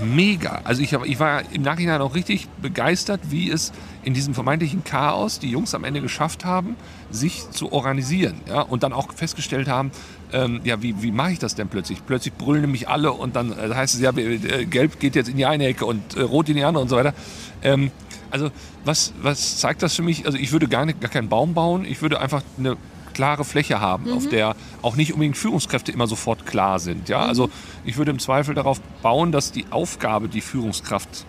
Mega. 0.00 0.62
Also 0.64 0.82
ich, 0.82 0.92
ich 0.92 1.20
war 1.20 1.42
im 1.52 1.62
Nachhinein 1.62 2.00
auch 2.00 2.14
richtig 2.14 2.48
begeistert, 2.60 3.20
wie 3.30 3.50
es 3.50 3.72
in 4.02 4.14
diesem 4.14 4.34
vermeintlichen 4.34 4.84
Chaos 4.84 5.38
die 5.38 5.50
Jungs 5.50 5.74
am 5.74 5.84
Ende 5.84 6.00
geschafft 6.00 6.44
haben, 6.44 6.76
sich 7.10 7.50
zu 7.50 7.72
organisieren. 7.72 8.40
Ja? 8.48 8.62
Und 8.62 8.82
dann 8.82 8.92
auch 8.92 9.12
festgestellt 9.12 9.68
haben, 9.68 9.90
ähm, 10.32 10.60
ja, 10.64 10.82
wie, 10.82 11.02
wie 11.02 11.12
mache 11.12 11.32
ich 11.32 11.38
das 11.38 11.54
denn 11.54 11.68
plötzlich? 11.68 12.04
Plötzlich 12.06 12.34
brüllen 12.34 12.62
nämlich 12.62 12.88
alle 12.88 13.12
und 13.12 13.36
dann 13.36 13.52
äh, 13.52 13.74
heißt 13.74 13.94
es 13.94 14.00
ja, 14.00 14.16
äh, 14.16 14.64
gelb 14.64 14.98
geht 14.98 15.14
jetzt 15.14 15.28
in 15.28 15.36
die 15.36 15.46
eine 15.46 15.66
Ecke 15.66 15.84
und 15.84 16.16
äh, 16.16 16.22
rot 16.22 16.48
in 16.48 16.56
die 16.56 16.64
andere 16.64 16.82
und 16.82 16.88
so 16.88 16.96
weiter. 16.96 17.14
Ähm, 17.62 17.90
Also 18.30 18.50
was, 18.86 19.12
was 19.20 19.58
zeigt 19.58 19.82
das 19.82 19.94
für 19.94 20.02
mich? 20.02 20.24
Also 20.24 20.38
ich 20.38 20.52
würde 20.52 20.66
gar, 20.66 20.86
nicht, 20.86 21.02
gar 21.02 21.10
keinen 21.10 21.28
Baum 21.28 21.52
bauen. 21.52 21.84
Ich 21.84 22.00
würde 22.00 22.18
einfach 22.18 22.42
eine 22.58 22.78
klare 23.12 23.44
Fläche 23.44 23.80
haben, 23.80 24.06
mhm. 24.06 24.16
auf 24.16 24.28
der 24.28 24.56
auch 24.82 24.96
nicht 24.96 25.12
unbedingt 25.12 25.36
Führungskräfte 25.36 25.92
immer 25.92 26.06
sofort 26.06 26.46
klar 26.46 26.78
sind. 26.78 27.08
Ja? 27.08 27.22
Mhm. 27.22 27.28
Also 27.28 27.50
ich 27.84 27.96
würde 27.96 28.10
im 28.10 28.18
Zweifel 28.18 28.54
darauf 28.54 28.80
bauen, 29.02 29.32
dass 29.32 29.52
die 29.52 29.66
Aufgabe 29.70 30.28
die 30.28 30.40
Führungskraft 30.40 31.26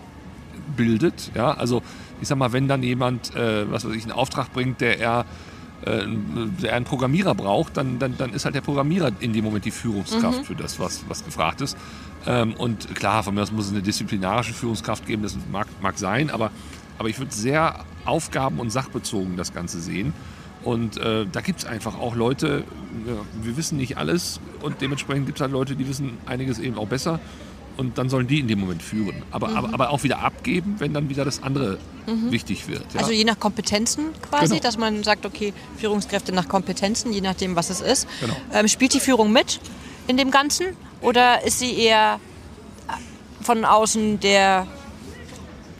bildet. 0.76 1.30
Ja? 1.34 1.52
Also 1.52 1.82
ich 2.20 2.28
sag 2.28 2.38
mal, 2.38 2.52
wenn 2.52 2.68
dann 2.68 2.82
jemand, 2.82 3.34
äh, 3.34 3.70
was 3.70 3.84
weiß 3.84 3.94
ich, 3.94 4.04
einen 4.04 4.12
Auftrag 4.12 4.52
bringt, 4.52 4.80
der 4.80 4.98
er 4.98 5.24
äh, 5.84 6.06
der 6.62 6.74
einen 6.74 6.84
Programmierer 6.84 7.34
braucht, 7.34 7.76
dann, 7.76 7.98
dann, 7.98 8.16
dann 8.16 8.32
ist 8.32 8.44
halt 8.44 8.54
der 8.54 8.62
Programmierer 8.62 9.12
in 9.20 9.32
dem 9.32 9.44
Moment 9.44 9.64
die 9.64 9.70
Führungskraft 9.70 10.38
mhm. 10.38 10.44
für 10.44 10.54
das, 10.54 10.80
was, 10.80 11.04
was 11.08 11.24
gefragt 11.24 11.60
ist. 11.60 11.76
Ähm, 12.26 12.54
und 12.54 12.94
klar, 12.94 13.22
von 13.22 13.34
mir 13.34 13.42
aus 13.42 13.52
muss 13.52 13.66
es 13.66 13.72
eine 13.72 13.82
disziplinarische 13.82 14.54
Führungskraft 14.54 15.06
geben, 15.06 15.22
das 15.22 15.36
mag, 15.52 15.66
mag 15.82 15.98
sein, 15.98 16.30
aber, 16.30 16.50
aber 16.98 17.08
ich 17.08 17.18
würde 17.18 17.34
sehr 17.34 17.84
aufgaben- 18.06 18.60
und 18.60 18.70
sachbezogen 18.70 19.36
das 19.36 19.52
Ganze 19.52 19.80
sehen. 19.80 20.14
Und 20.62 20.96
äh, 20.96 21.26
da 21.30 21.40
gibt 21.40 21.60
es 21.60 21.64
einfach 21.66 21.98
auch 21.98 22.14
Leute, 22.14 22.64
ja, 23.06 23.14
wir 23.42 23.56
wissen 23.56 23.76
nicht 23.76 23.98
alles 23.98 24.40
und 24.62 24.80
dementsprechend 24.80 25.26
gibt 25.26 25.38
es 25.38 25.42
halt 25.42 25.52
Leute, 25.52 25.76
die 25.76 25.86
wissen 25.86 26.16
einiges 26.26 26.58
eben 26.58 26.78
auch 26.78 26.86
besser 26.86 27.20
und 27.76 27.98
dann 27.98 28.08
sollen 28.08 28.26
die 28.26 28.40
in 28.40 28.48
dem 28.48 28.60
Moment 28.60 28.82
führen. 28.82 29.22
Aber, 29.30 29.48
mhm. 29.48 29.56
aber, 29.56 29.74
aber 29.74 29.90
auch 29.90 30.02
wieder 30.04 30.20
abgeben, 30.20 30.76
wenn 30.78 30.94
dann 30.94 31.08
wieder 31.08 31.24
das 31.24 31.42
andere 31.42 31.78
mhm. 32.06 32.30
wichtig 32.30 32.68
wird. 32.68 32.84
Ja? 32.94 33.00
Also 33.00 33.12
je 33.12 33.24
nach 33.24 33.38
Kompetenzen 33.38 34.06
quasi, 34.22 34.54
genau. 34.54 34.62
dass 34.62 34.78
man 34.78 35.02
sagt, 35.02 35.26
okay, 35.26 35.52
Führungskräfte 35.76 36.32
nach 36.32 36.48
Kompetenzen, 36.48 37.12
je 37.12 37.20
nachdem, 37.20 37.56
was 37.56 37.70
es 37.70 37.80
ist. 37.80 38.06
Genau. 38.20 38.36
Ähm, 38.52 38.68
spielt 38.68 38.94
die 38.94 39.00
Führung 39.00 39.32
mit 39.32 39.60
in 40.06 40.16
dem 40.16 40.30
Ganzen 40.30 40.66
oder 41.00 41.44
ist 41.44 41.58
sie 41.58 41.76
eher 41.76 42.20
von 43.40 43.64
außen 43.64 44.20
der 44.20 44.66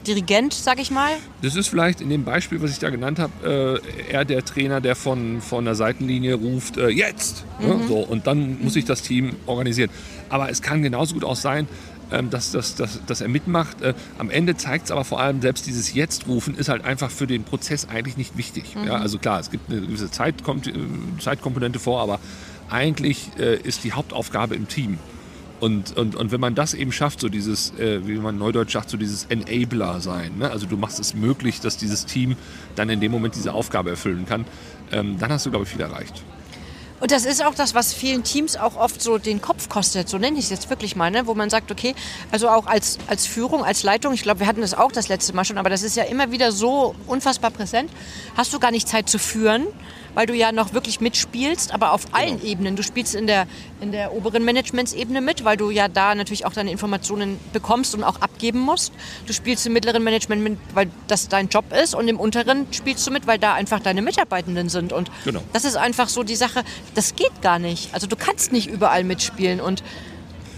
Dirigent, 0.05 0.53
sag 0.53 0.79
ich 0.79 0.91
mal? 0.91 1.11
Das 1.41 1.55
ist 1.55 1.67
vielleicht 1.67 2.01
in 2.01 2.09
dem 2.09 2.23
Beispiel, 2.23 2.61
was 2.61 2.71
ich 2.71 2.79
da 2.79 2.89
genannt 2.89 3.19
habe, 3.19 3.81
äh, 3.83 4.11
eher 4.11 4.25
der 4.25 4.45
Trainer, 4.45 4.81
der 4.81 4.95
von, 4.95 5.41
von 5.41 5.65
der 5.65 5.75
Seitenlinie 5.75 6.35
ruft, 6.35 6.77
äh, 6.77 6.89
jetzt! 6.89 7.43
Mhm. 7.59 7.67
Ja, 7.67 7.87
so, 7.87 7.97
und 7.97 8.27
dann 8.27 8.61
muss 8.61 8.73
sich 8.73 8.85
das 8.85 9.01
Team 9.01 9.35
organisieren. 9.45 9.89
Aber 10.29 10.49
es 10.49 10.61
kann 10.61 10.81
genauso 10.81 11.13
gut 11.13 11.23
auch 11.23 11.35
sein, 11.35 11.67
ähm, 12.11 12.29
dass, 12.29 12.51
dass, 12.51 12.75
dass, 12.75 13.03
dass 13.05 13.21
er 13.21 13.27
mitmacht. 13.27 13.81
Äh, 13.81 13.93
am 14.17 14.29
Ende 14.29 14.55
zeigt 14.55 14.85
es 14.85 14.91
aber 14.91 15.03
vor 15.03 15.19
allem, 15.19 15.41
selbst 15.41 15.65
dieses 15.65 15.93
Jetzt-Rufen 15.93 16.55
ist 16.55 16.69
halt 16.69 16.85
einfach 16.85 17.09
für 17.09 17.27
den 17.27 17.43
Prozess 17.43 17.87
eigentlich 17.89 18.17
nicht 18.17 18.37
wichtig. 18.37 18.75
Mhm. 18.75 18.87
Ja, 18.87 18.95
also 18.97 19.17
klar, 19.17 19.39
es 19.39 19.49
gibt 19.49 19.69
eine 19.69 19.81
gewisse 19.81 20.11
Zeit, 20.11 20.35
äh, 20.47 20.71
Zeitkomponente 21.19 21.79
vor, 21.79 22.01
aber 22.01 22.19
eigentlich 22.69 23.29
äh, 23.39 23.57
ist 23.57 23.83
die 23.83 23.93
Hauptaufgabe 23.93 24.55
im 24.55 24.67
Team. 24.67 24.99
Und, 25.59 25.95
und, 25.97 26.15
und 26.15 26.31
wenn 26.31 26.41
man 26.41 26.53
das 26.53 26.73
eben 26.73 26.91
schafft, 26.91 27.21
so 27.21 27.29
dieses, 27.29 27.73
äh, 27.79 28.05
wie 28.05 28.15
man 28.15 28.37
neudeutsch 28.37 28.73
sagt, 28.73 28.89
so 28.89 28.97
dieses 28.97 29.25
Enabler 29.25 30.01
sein, 30.01 30.37
ne? 30.37 30.51
also 30.51 30.65
du 30.65 30.77
machst 30.77 30.99
es 30.99 31.13
möglich, 31.13 31.61
dass 31.61 31.77
dieses 31.77 32.05
Team 32.05 32.35
dann 32.75 32.89
in 32.89 32.99
dem 32.99 33.11
Moment 33.11 33.35
diese 33.35 33.53
Aufgabe 33.53 33.89
erfüllen 33.89 34.25
kann, 34.25 34.45
ähm, 34.91 35.17
dann 35.17 35.31
hast 35.31 35.45
du, 35.45 35.51
glaube 35.51 35.63
ich, 35.63 35.71
viel 35.71 35.81
erreicht. 35.81 36.23
Und 36.99 37.11
das 37.11 37.25
ist 37.25 37.43
auch 37.43 37.53
das, 37.53 37.75
was 37.75 37.93
vielen 37.93 38.23
Teams 38.23 38.55
auch 38.55 38.77
oft 38.77 39.01
so 39.01 39.17
den 39.17 39.41
Kopf 39.41 39.67
kostet, 39.67 40.07
so 40.07 40.17
nenne 40.17 40.39
ich 40.39 40.45
es 40.45 40.49
jetzt 40.49 40.69
wirklich 40.69 40.95
mal, 40.95 41.11
ne? 41.11 41.27
wo 41.27 41.35
man 41.35 41.49
sagt, 41.49 41.71
okay, 41.71 41.93
also 42.31 42.49
auch 42.49 42.67
als, 42.67 42.97
als 43.07 43.25
Führung, 43.25 43.63
als 43.65 43.83
Leitung, 43.83 44.13
ich 44.13 44.23
glaube, 44.23 44.39
wir 44.39 44.47
hatten 44.47 44.61
das 44.61 44.73
auch 44.73 44.91
das 44.91 45.09
letzte 45.09 45.33
Mal 45.33 45.43
schon, 45.43 45.57
aber 45.57 45.69
das 45.69 45.83
ist 45.83 45.95
ja 45.97 46.03
immer 46.03 46.31
wieder 46.31 46.51
so 46.51 46.95
unfassbar 47.05 47.51
präsent, 47.51 47.91
hast 48.35 48.53
du 48.53 48.59
gar 48.59 48.71
nicht 48.71 48.87
Zeit 48.87 49.09
zu 49.09 49.19
führen 49.19 49.67
weil 50.15 50.25
du 50.25 50.33
ja 50.33 50.51
noch 50.51 50.73
wirklich 50.73 50.99
mitspielst, 50.99 51.73
aber 51.73 51.91
auf 51.91 52.05
genau. 52.05 52.17
allen 52.17 52.43
Ebenen. 52.43 52.75
Du 52.75 52.81
spielst 52.81 53.13
in 53.13 53.27
der, 53.27 53.45
in 53.81 53.91
der 53.91 54.13
oberen 54.13 54.43
Managementsebene 54.43 55.21
mit, 55.21 55.43
weil 55.45 55.57
du 55.57 55.69
ja 55.69 55.87
da 55.87 56.15
natürlich 56.15 56.45
auch 56.45 56.53
deine 56.53 56.71
Informationen 56.71 57.39
bekommst 57.53 57.93
und 57.93 58.03
auch 58.03 58.21
abgeben 58.21 58.59
musst. 58.59 58.93
Du 59.27 59.33
spielst 59.33 59.67
im 59.67 59.73
mittleren 59.73 60.03
Management 60.03 60.41
mit, 60.41 60.57
weil 60.73 60.89
das 61.07 61.27
dein 61.27 61.49
Job 61.49 61.65
ist 61.71 61.93
und 61.93 62.07
im 62.07 62.19
unteren 62.19 62.65
spielst 62.71 63.05
du 63.05 63.11
mit, 63.11 63.27
weil 63.27 63.37
da 63.37 63.53
einfach 63.53 63.79
deine 63.79 64.01
Mitarbeitenden 64.01 64.69
sind. 64.69 64.93
Und 64.93 65.11
genau. 65.25 65.41
das 65.53 65.65
ist 65.65 65.75
einfach 65.75 66.09
so 66.09 66.23
die 66.23 66.35
Sache, 66.35 66.63
das 66.95 67.15
geht 67.15 67.41
gar 67.41 67.59
nicht. 67.59 67.93
Also 67.93 68.07
du 68.07 68.15
kannst 68.15 68.51
nicht 68.51 68.67
überall 68.67 69.03
mitspielen 69.03 69.59
und 69.61 69.83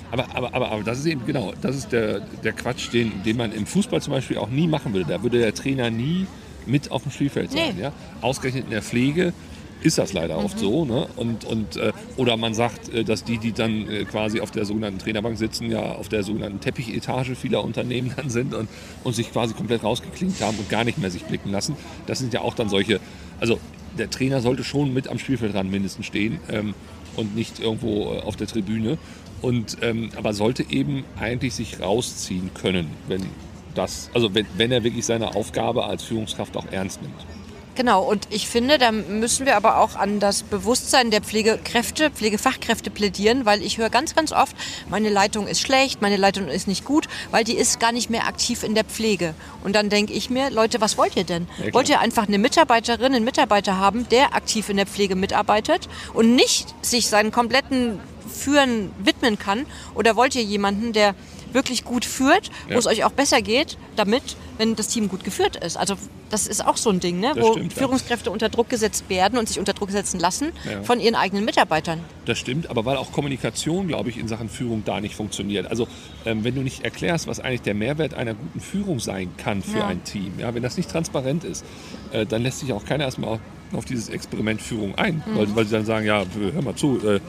aber, 0.10 0.26
aber, 0.34 0.54
aber, 0.54 0.72
aber 0.72 0.84
das 0.84 1.00
ist 1.00 1.06
eben 1.06 1.26
genau, 1.26 1.54
das 1.62 1.76
ist 1.76 1.92
der, 1.92 2.22
der 2.22 2.54
Quatsch, 2.54 2.94
den, 2.94 3.24
den 3.24 3.36
man 3.36 3.52
im 3.52 3.66
Fußball 3.66 4.02
zum 4.02 4.14
Beispiel 4.14 4.38
auch 4.38 4.50
nie 4.50 4.68
machen 4.68 4.94
würde. 4.94 5.10
Da 5.10 5.22
würde 5.22 5.40
der 5.40 5.54
Trainer 5.54 5.90
nie 5.90 6.28
mit 6.68 6.92
auf 6.92 7.04
dem 7.04 7.12
Spielfeld 7.12 7.52
sein. 7.52 7.76
Nee. 7.76 7.84
Ja? 7.84 7.94
Ausgerechnet 8.22 8.66
in 8.66 8.72
der 8.72 8.82
Pflege 8.82 9.34
ist 9.82 9.98
das 9.98 10.14
leider 10.14 10.38
mhm. 10.40 10.46
oft 10.46 10.60
so. 10.60 10.86
Ne? 10.86 11.08
Und, 11.16 11.46
und, 11.46 11.78
äh, 11.78 11.94
oder 12.16 12.38
man 12.38 12.54
sagt, 12.54 12.90
äh, 12.94 13.04
dass 13.04 13.24
die, 13.24 13.38
die 13.38 13.52
dann 13.52 13.88
äh, 13.90 14.06
quasi 14.06 14.42
auf 14.42 14.52
der 14.52 14.66
sogenannten 14.66 15.00
Trainerbank 15.00 15.38
sitzen, 15.38 15.70
ja 15.72 15.94
auf 15.94 16.10
der 16.10 16.24
sogenannten 16.24 16.60
Teppichetage 16.60 17.36
vieler 17.36 17.64
Unternehmen 17.64 18.14
dann 18.16 18.30
sind 18.30 18.54
und, 18.54 18.70
und 19.04 19.16
sich 19.16 19.32
quasi 19.32 19.54
komplett 19.54 19.84
rausgeklinkt 19.84 20.42
haben 20.42 20.58
und 20.58 20.70
gar 20.70 20.84
nicht 20.84 20.98
mehr 20.98 21.12
sich 21.12 21.24
blicken 21.24 21.52
lassen. 21.52 21.76
Das 22.06 22.20
sind 22.20 22.34
ja 22.34 22.42
auch 22.42 22.56
dann 22.56 22.70
solche, 22.70 23.00
also 23.40 23.60
der 23.98 24.10
Trainer 24.10 24.42
sollte 24.42 24.64
schon 24.64 24.94
mit 24.94 25.08
am 25.08 25.20
Spielfeldrand 25.20 25.72
mindestens 25.72 26.06
stehen 26.06 26.40
ähm, 26.50 26.74
und 27.16 27.36
nicht 27.36 27.60
irgendwo 27.60 28.14
äh, 28.14 28.20
auf 28.20 28.36
der 28.36 28.48
Tribüne. 28.48 28.98
Und, 29.42 29.78
ähm, 29.82 30.10
aber 30.16 30.34
sollte 30.34 30.66
eben 30.68 31.04
eigentlich 31.20 31.54
sich 31.54 31.80
rausziehen 31.80 32.52
können, 32.56 32.88
wenn 33.08 33.22
das, 33.78 34.10
also 34.14 34.34
wenn, 34.34 34.46
wenn 34.56 34.72
er 34.72 34.84
wirklich 34.84 35.06
seine 35.06 35.36
Aufgabe 35.36 35.86
als 35.86 36.04
Führungskraft 36.04 36.58
auch 36.58 36.66
ernst 36.72 37.02
nimmt. 37.02 37.26
Genau, 37.78 38.02
und 38.02 38.28
ich 38.32 38.48
finde, 38.48 38.80
da 38.80 38.92
müssen 38.92 39.46
wir 39.46 39.56
aber 39.56 39.78
auch 39.78 39.96
an 39.96 40.20
das 40.20 40.42
Bewusstsein 40.42 41.12
der 41.12 41.22
Pflegekräfte, 41.22 42.10
Pflegefachkräfte 42.10 42.90
plädieren, 42.90 43.46
weil 43.46 43.62
ich 43.62 43.78
höre 43.78 43.92
ganz, 43.92 44.16
ganz 44.16 44.32
oft, 44.32 44.56
meine 44.90 45.10
Leitung 45.10 45.46
ist 45.46 45.62
schlecht, 45.62 46.02
meine 46.02 46.18
Leitung 46.18 46.48
ist 46.48 46.68
nicht 46.68 46.86
gut, 46.86 47.08
weil 47.30 47.44
die 47.44 47.54
ist 47.54 47.80
gar 47.80 47.92
nicht 47.92 48.10
mehr 48.10 48.26
aktiv 48.26 48.64
in 48.64 48.74
der 48.74 48.84
Pflege. 48.84 49.36
Und 49.64 49.76
dann 49.76 49.90
denke 49.90 50.14
ich 50.14 50.32
mir, 50.32 50.50
Leute, 50.50 50.82
was 50.82 50.98
wollt 50.98 51.16
ihr 51.16 51.24
denn? 51.24 51.48
Ja, 51.64 51.72
wollt 51.72 51.88
ihr 51.88 52.00
einfach 52.00 52.28
eine 52.28 52.40
Mitarbeiterin, 52.40 53.14
einen 53.14 53.24
Mitarbeiter 53.24 53.78
haben, 53.78 54.10
der 54.10 54.34
aktiv 54.34 54.70
in 54.70 54.78
der 54.78 54.88
Pflege 54.88 55.16
mitarbeitet 55.16 55.88
und 56.16 56.34
nicht 56.34 56.74
sich 56.84 57.08
seinen 57.10 57.32
kompletten 57.32 58.00
Führen 58.28 58.92
widmen 58.98 59.38
kann? 59.38 59.68
Oder 59.94 60.16
wollt 60.16 60.34
ihr 60.34 60.42
jemanden, 60.44 60.94
der 60.94 61.14
wirklich 61.54 61.84
gut 61.84 62.06
führt, 62.06 62.48
ja. 62.68 62.76
wo 62.76 62.80
es 62.80 62.88
euch 62.88 63.04
auch 63.04 63.12
besser 63.12 63.42
geht, 63.42 63.78
damit, 63.96 64.36
wenn 64.58 64.76
das 64.76 64.88
Team 64.88 65.10
gut 65.10 65.24
geführt 65.24 65.56
ist. 65.56 65.78
Also 65.78 65.96
das 66.30 66.48
ist 66.48 66.66
auch 66.66 66.78
so 66.78 66.90
ein 66.90 67.00
Ding, 67.00 67.20
ne? 67.20 67.34
wo 67.38 67.54
stimmt, 67.54 67.74
Führungskräfte 67.74 68.28
ja. 68.28 68.34
unter 68.34 68.50
Druck 68.50 68.70
gesetzt 68.70 69.10
werden 69.10 69.40
und 69.40 69.48
sich 69.48 69.60
unter 69.60 69.74
Druck 69.74 69.92
setzen 69.92 70.20
lassen 70.20 70.52
ja. 70.70 70.84
von 70.84 71.00
ihren 71.00 71.16
eigenen 71.16 71.46
Mitarbeitern. 71.46 72.02
Das 72.26 72.38
stimmt, 72.38 72.70
aber 72.70 72.86
weil 72.86 72.98
auch 72.98 73.12
Kommunikation, 73.12 73.88
glaube 73.88 74.10
ich, 74.10 74.18
in 74.18 74.28
Sachen 74.28 74.50
Führung 74.50 74.84
da 74.86 75.00
nicht 75.00 75.16
funktioniert. 75.16 75.68
Also 75.68 75.88
ähm, 76.26 76.44
wenn 76.44 76.56
du 76.56 76.62
nicht 76.62 76.84
erklärst, 76.84 77.28
was 77.28 77.40
eigentlich 77.40 77.62
der 77.62 77.74
Mehrwert 77.74 78.14
einer 78.14 78.34
guten 78.34 78.60
Führung 78.60 79.00
sein 79.00 79.30
kann 79.38 79.62
für 79.62 79.84
ein 79.86 80.04
Team, 80.04 80.34
ja, 80.40 80.54
wenn 80.54 80.64
das 80.64 80.78
nicht 80.78 80.90
transparent 80.90 81.44
ist, 81.44 81.66
äh, 82.12 82.26
dann 82.26 82.44
lässt 82.44 82.60
sich 82.60 82.74
auch 82.74 82.86
keiner 82.86 83.06
erstmal 83.06 83.40
auf 83.74 83.86
dieses 83.86 84.10
Experiment 84.10 84.62
Führung 84.62 84.96
ein, 84.96 85.24
mhm. 85.26 85.38
weil, 85.38 85.56
weil 85.56 85.66
sie 85.66 85.72
dann 85.72 85.86
sagen, 85.86 86.06
ja, 86.06 86.24
hör 86.54 86.62
mal 86.62 86.76
zu, 86.76 87.00
äh, 87.06 87.20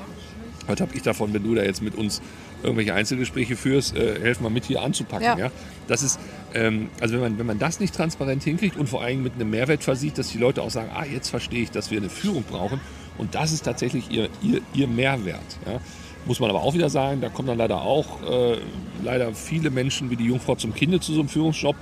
was 0.66 0.80
habe 0.80 0.94
ich 0.94 1.02
davon, 1.02 1.32
wenn 1.32 1.42
du 1.42 1.54
da 1.54 1.62
jetzt 1.62 1.82
mit 1.82 1.94
uns 1.94 2.20
irgendwelche 2.62 2.94
Einzelgespräche 2.94 3.56
führst, 3.56 3.96
äh, 3.96 4.20
helfen 4.20 4.42
wir 4.44 4.50
mit 4.50 4.64
hier 4.64 4.82
anzupacken. 4.82 5.24
Ja. 5.24 5.38
ja? 5.38 5.50
Das 5.86 6.02
ist, 6.02 6.18
ähm, 6.54 6.90
also 7.00 7.14
wenn 7.14 7.20
man, 7.20 7.38
wenn 7.38 7.46
man 7.46 7.58
das 7.58 7.80
nicht 7.80 7.94
transparent 7.94 8.42
hinkriegt 8.42 8.76
und 8.76 8.88
vor 8.88 9.02
allem 9.02 9.22
mit 9.22 9.34
einem 9.34 9.50
Mehrwert 9.50 9.82
versieht, 9.84 10.18
dass 10.18 10.28
die 10.28 10.38
Leute 10.38 10.62
auch 10.62 10.70
sagen, 10.70 10.90
ah, 10.94 11.04
jetzt 11.04 11.28
verstehe 11.28 11.62
ich, 11.62 11.70
dass 11.70 11.90
wir 11.90 11.98
eine 11.98 12.10
Führung 12.10 12.44
brauchen 12.44 12.80
und 13.16 13.34
das 13.34 13.52
ist 13.52 13.64
tatsächlich 13.64 14.10
ihr, 14.10 14.28
ihr, 14.42 14.60
ihr 14.74 14.88
Mehrwert. 14.88 15.58
Ja? 15.66 15.80
Muss 16.26 16.40
man 16.40 16.50
aber 16.50 16.62
auch 16.62 16.74
wieder 16.74 16.90
sagen, 16.90 17.20
da 17.20 17.28
kommen 17.28 17.48
dann 17.48 17.58
leider 17.58 17.82
auch 17.82 18.22
äh, 18.22 18.58
leider 19.02 19.32
viele 19.34 19.70
Menschen 19.70 20.10
wie 20.10 20.16
die 20.16 20.26
Jungfrau 20.26 20.56
zum 20.56 20.74
Kinde 20.74 21.00
zu 21.00 21.12
so 21.12 21.20
einem 21.20 21.28
Führungsjob 21.28 21.76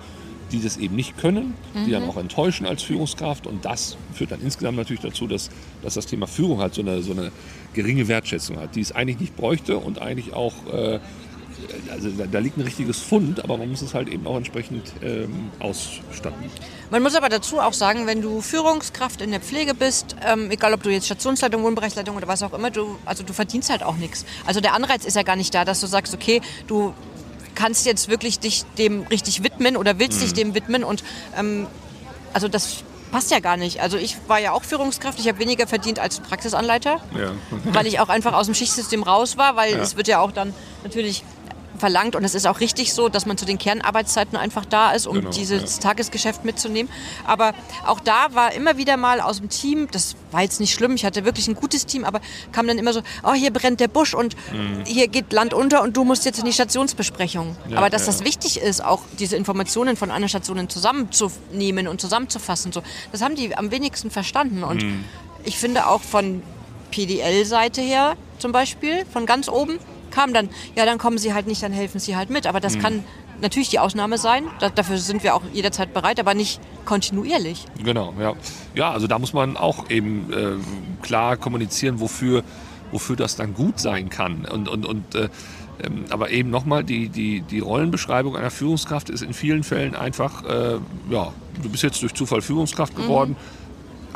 die 0.53 0.63
das 0.63 0.77
eben 0.77 0.95
nicht 0.95 1.19
können, 1.19 1.55
die 1.87 1.91
dann 1.91 2.05
mhm. 2.05 2.11
auch 2.11 2.17
enttäuschen 2.17 2.67
als 2.67 2.83
Führungskraft. 2.83 3.47
Und 3.47 3.65
das 3.65 3.97
führt 4.15 4.31
dann 4.31 4.41
insgesamt 4.41 4.77
natürlich 4.77 5.03
dazu, 5.03 5.27
dass, 5.27 5.51
dass 5.83 5.95
das 5.95 6.07
Thema 6.07 6.27
Führung 6.27 6.61
halt 6.61 6.75
so 6.75 6.83
eine, 6.83 7.03
so 7.03 7.13
eine 7.13 7.33
geringe 7.75 8.09
Wertschätzung 8.09 8.59
hat, 8.59 8.77
die 8.77 8.81
es 8.81 8.93
eigentlich 8.93 9.21
nicht 9.21 9.37
bräuchte 9.37 9.79
und 9.79 10.01
eigentlich 10.01 10.33
auch, 10.35 10.55
äh, 10.73 10.99
also 11.91 12.11
da, 12.11 12.27
da, 12.27 12.39
liegt 12.39 12.59
ein 12.59 12.63
richtiges 12.63 13.01
Fund, 13.01 13.43
aber 13.43 13.57
man 13.57 13.71
muss 13.71 13.83
es 13.83 13.95
halt 13.95 14.09
eben 14.09 14.27
auch 14.27 14.37
entsprechend 14.37 14.93
ähm, 15.03 15.51
ausstatten. 15.59 16.51
Man 16.91 17.03
muss 17.03 17.15
aber 17.15 17.29
dazu 17.29 17.59
auch 17.59 17.73
sagen, 17.73 18.07
wenn 18.07 18.23
du 18.23 18.41
Führungskraft 18.41 19.21
in 19.21 19.31
der 19.31 19.41
Pflege 19.41 19.75
bist, 19.75 20.17
ähm, 20.25 20.51
egal 20.51 20.75
ob 20.75 20.83
du 20.83 20.91
jetzt 20.91 21.07
Stationsleitung, 21.07 21.63
Wohnbereichsleitung 21.63 22.17
oder 22.17 22.29
was 22.29 22.43
auch 22.43 22.53
immer, 22.53 22.71
du, 22.71 22.97
also 23.05 23.25
du 23.25 23.33
verdienst 23.33 23.71
halt 23.71 23.83
auch 23.83 23.97
nichts. 23.97 24.25
Also 24.47 24.61
der 24.61 24.75
Anreiz 24.75 25.05
ist 25.05 25.17
ja 25.17 25.23
gar 25.23 25.37
nicht 25.37 25.55
da, 25.55 25.65
dass 25.65 25.81
du 25.81 25.87
sagst, 25.87 26.15
okay, 26.15 26.41
du 26.67 26.95
kannst 27.57 27.87
jetzt 27.87 28.09
wirklich 28.09 28.39
dich 28.39 28.65
dem 28.79 29.03
richtig 29.03 29.43
widmen 29.43 29.77
oder 29.77 29.99
willst 29.99 30.19
mhm. 30.19 30.25
dich 30.25 30.35
dem 30.35 30.55
widmen 30.55 30.85
und 30.85 31.03
ähm, 31.37 31.67
also 32.33 32.47
das 32.47 32.85
passt 33.11 33.31
ja 33.31 33.41
gar 33.41 33.57
nicht. 33.57 33.81
Also 33.81 33.97
ich 33.97 34.17
war 34.29 34.39
ja 34.39 34.53
auch 34.53 34.63
Führungskraft, 34.63 35.19
ich 35.19 35.29
habe 35.29 35.39
weniger 35.39 35.67
verdient 35.67 35.99
als 35.99 36.21
Praxisanleiter, 36.21 37.01
ja. 37.19 37.33
weil 37.65 37.87
ich 37.87 37.99
auch 38.01 38.09
einfach 38.09 38.35
aus 38.35 38.47
dem 38.47 38.55
Schichtsystem 38.55 39.03
raus 39.03 39.37
war, 39.37 39.57
weil 39.57 39.73
ja. 39.73 39.79
es 39.79 39.97
wird 39.97 40.09
ja 40.09 40.21
auch 40.21 40.33
dann 40.33 40.53
natürlich 40.85 41.25
verlangt 41.79 42.17
und 42.17 42.25
es 42.25 42.35
ist 42.35 42.47
auch 42.47 42.61
richtig 42.61 42.93
so, 42.93 43.09
dass 43.09 43.27
man 43.27 43.37
zu 43.39 43.45
den 43.45 43.59
Kernarbeitszeiten 43.59 44.37
einfach 44.37 44.65
da 44.65 44.93
ist, 44.93 45.07
um 45.07 45.17
Genau, 45.17 45.31
dieses 45.31 45.79
Tagesgeschäft 45.79 46.45
mitzunehmen. 46.45 46.91
Aber 47.27 47.55
auch 47.87 48.01
da 48.01 48.29
war 48.35 48.53
immer 48.53 48.77
wieder 48.77 48.97
mal 48.97 49.21
aus 49.21 49.39
dem 49.39 49.49
Team, 49.49 49.89
das 49.91 50.17
war 50.31 50.43
jetzt 50.43 50.61
nicht 50.61 50.73
schlimm, 50.75 50.95
ich 50.95 51.05
hatte 51.05 51.25
wirklich 51.25 51.49
ein 51.49 51.55
gutes 51.55 51.87
Team, 51.87 52.05
aber 52.05 52.21
kam 52.53 52.67
dann 52.67 52.79
immer 52.79 52.93
so, 52.93 53.01
oh, 53.23 53.33
hier 53.33 53.53
brennt 53.53 53.81
der 53.81 53.89
Busch 53.89 54.15
und 54.15 54.37
hier 54.85 55.09
geht 55.09 55.33
Land 55.33 55.55
unter 55.55 55.83
und 55.83 55.97
du 55.97 56.05
musst 56.05 56.25
jetzt 56.25 56.39
in 56.39 56.45
die 56.45 56.53
Stationsbesprechung. 56.53 57.57
Mhm. 57.67 57.73
Ja, 57.73 57.79
aber 57.79 57.91
dass 57.91 58.03
ja, 58.03 58.07
das 58.07 58.21
ja. 58.21 58.27
wichtig 58.27 58.61
ist, 58.61 58.85
auch 58.85 59.03
diese 59.19 59.37
Informationen 59.37 59.97
von 59.97 60.11
anderen 60.11 60.29
Stationen 60.29 60.69
zusammenzunehmen 60.69 61.89
und 61.89 62.01
zusammenzufassen, 62.01 62.73
so, 62.73 62.83
das 63.13 63.23
haben 63.23 63.35
die 63.37 63.57
am 63.57 63.71
wenigsten 63.71 64.11
verstanden. 64.11 64.65
Und 64.65 64.83
Mhm. 64.83 65.05
ich 65.45 65.59
finde 65.59 65.87
auch 65.87 66.03
von 66.03 66.43
PDL-Seite 66.91 67.81
her 67.81 68.17
zum 68.39 68.53
Beispiel, 68.53 69.05
von 69.13 69.27
ganz 69.27 69.49
oben, 69.49 69.79
kam 70.17 70.33
dann, 70.33 70.49
ja, 70.75 70.87
dann 70.87 70.97
kommen 70.99 71.19
sie 71.19 71.35
halt 71.35 71.47
nicht, 71.47 71.63
dann 71.63 71.73
helfen 71.73 72.01
sie 72.01 72.17
halt 72.17 72.31
mit. 72.31 72.47
Aber 72.47 72.59
Mhm. 72.59 72.63
das 72.63 72.79
kann 72.79 73.05
natürlich 73.43 73.69
die 73.69 73.79
Ausnahme 73.79 74.17
sein. 74.17 74.45
Da, 74.61 74.71
dafür 74.71 74.97
sind 74.97 75.23
wir 75.23 75.35
auch 75.35 75.43
jederzeit 75.53 75.93
bereit, 75.93 76.19
aber 76.19 76.33
nicht 76.33 76.59
kontinuierlich. 76.87 77.67
Genau, 77.85 78.15
ja. 78.19 78.33
Ja, 78.75 78.91
also 78.93 79.07
da 79.07 79.19
muss 79.19 79.33
man 79.35 79.57
auch 79.59 79.91
eben 79.91 80.33
äh, 80.33 81.05
klar 81.05 81.37
kommunizieren, 81.37 82.01
wofür, 82.01 82.43
wofür 82.93 83.15
das 83.17 83.37
dann 83.37 83.53
gut 83.55 83.79
sein 83.79 84.09
kann. 84.09 84.47
Und, 84.47 84.69
und, 84.69 84.87
und 84.87 85.15
äh, 85.15 85.29
ähm, 85.85 86.07
aber 86.09 86.31
eben 86.31 86.49
nochmal, 86.49 86.83
die, 86.85 87.11
die, 87.11 87.43
die 87.43 87.59
Rollenbeschreibung 87.59 88.35
einer 88.37 88.51
Führungskraft 88.51 89.11
ist 89.11 89.23
in 89.23 89.35
vielen 89.35 89.63
Fällen 89.63 89.95
einfach, 89.95 90.43
äh, 90.45 90.79
ja, 91.11 91.33
du 91.63 91.69
bist 91.69 91.83
jetzt 91.83 92.01
durch 92.03 92.15
Zufall 92.15 92.41
Führungskraft 92.41 92.97
geworden, 92.97 93.37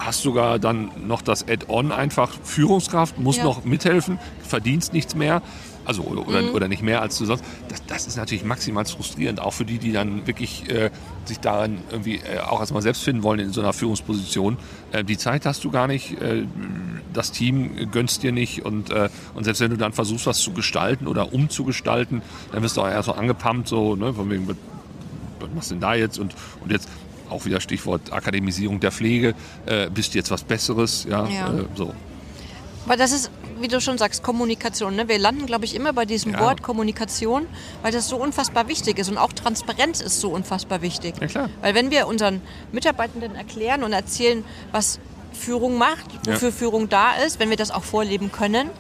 hast 0.00 0.22
sogar 0.22 0.58
dann 0.58 0.90
noch 1.06 1.22
das 1.22 1.46
Add-on 1.48 1.92
einfach 1.92 2.30
Führungskraft, 2.42 3.18
musst 3.18 3.38
Ja. 3.38 3.44
noch 3.44 3.64
mithelfen, 3.64 4.18
verdienst 4.42 4.92
nichts 4.92 5.14
mehr. 5.14 5.42
Also 5.84 6.02
oder, 6.02 6.28
oder, 6.28 6.54
oder 6.54 6.68
nicht 6.68 6.82
mehr 6.82 7.00
als 7.02 7.16
du 7.18 7.24
sonst. 7.24 7.42
Das, 7.68 7.84
das 7.86 8.06
ist 8.06 8.16
natürlich 8.16 8.44
maximal 8.44 8.84
frustrierend, 8.84 9.40
auch 9.40 9.52
für 9.54 9.64
die, 9.64 9.78
die 9.78 9.92
dann 9.92 10.26
wirklich 10.26 10.68
äh, 10.70 10.90
sich 11.24 11.40
daran 11.40 11.78
irgendwie 11.90 12.16
äh, 12.16 12.38
auch 12.40 12.60
erstmal 12.60 12.82
selbst 12.82 13.02
finden 13.02 13.22
wollen 13.22 13.40
in 13.40 13.52
so 13.52 13.60
einer 13.62 13.72
Führungsposition. 13.72 14.58
Äh, 14.92 15.04
die 15.04 15.16
Zeit 15.16 15.46
hast 15.46 15.64
du 15.64 15.70
gar 15.70 15.86
nicht, 15.88 16.20
äh, 16.20 16.44
das 17.12 17.32
Team 17.32 17.90
gönnst 17.90 18.22
dir 18.22 18.30
nicht 18.30 18.64
und, 18.64 18.90
äh, 18.90 19.08
und 19.34 19.44
selbst 19.44 19.60
wenn 19.60 19.70
du 19.70 19.78
dann 19.78 19.92
versuchst, 19.92 20.26
was 20.26 20.38
zu 20.38 20.52
gestalten 20.52 21.06
oder 21.08 21.32
umzugestalten, 21.32 22.20
dann 22.52 22.62
wirst 22.62 22.76
du 22.76 22.82
auch 22.82 22.88
eher 22.88 23.02
so 23.02 23.12
angepumpt, 23.12 23.66
so, 23.66 23.96
ne, 23.96 24.12
von 24.12 24.30
wegen, 24.30 24.46
was, 24.48 24.56
was 25.40 25.48
machst 25.54 25.70
du 25.70 25.74
denn 25.76 25.80
da 25.80 25.94
jetzt? 25.94 26.18
Und, 26.18 26.34
und 26.62 26.70
jetzt 26.70 26.88
auch 27.30 27.44
wieder 27.44 27.60
Stichwort 27.60 28.12
Akademisierung 28.12 28.80
der 28.80 28.92
Pflege, 28.92 29.34
äh, 29.66 29.88
bist 29.90 30.14
du 30.14 30.18
jetzt 30.18 30.30
was 30.30 30.42
Besseres? 30.42 31.06
Ja, 31.08 31.26
Ja. 31.28 31.52
Äh, 31.54 31.64
so. 31.74 31.92
Weil 32.86 32.96
das 32.96 33.12
ist, 33.12 33.30
wie 33.60 33.68
du 33.68 33.80
schon 33.80 33.98
sagst, 33.98 34.22
Kommunikation. 34.22 34.96
Ne? 34.96 35.06
Wir 35.06 35.18
landen, 35.18 35.44
glaube 35.46 35.64
ich, 35.66 35.74
immer 35.74 35.92
bei 35.92 36.06
diesem 36.06 36.32
Ja. 36.32 36.40
Wort 36.40 36.62
Kommunikation, 36.62 37.46
weil 37.82 37.92
das 37.92 38.08
so 38.08 38.16
unfassbar 38.16 38.68
wichtig 38.68 38.98
ist. 38.98 39.10
Und 39.10 39.18
auch 39.18 39.32
Transparenz 39.34 40.00
ist 40.00 40.20
so 40.20 40.30
unfassbar 40.30 40.80
wichtig. 40.80 41.14
Ja, 41.20 41.26
klar. 41.26 41.50
Weil 41.60 41.74
wenn 41.74 41.90
wir 41.90 42.06
unseren 42.06 42.40
Mitarbeitenden 42.72 43.34
erklären 43.34 43.82
und 43.84 43.92
erzählen, 43.92 44.44
was 44.72 44.98
Führung 45.32 45.76
macht, 45.78 46.06
wofür 46.26 46.48
Ja. 46.48 46.54
Führung 46.54 46.88
da 46.88 47.12
ist, 47.26 47.38
wenn 47.38 47.50
wir 47.50 47.56
das 47.56 47.70
auch 47.70 47.84
vorleben 47.84 48.32
können 48.32 48.70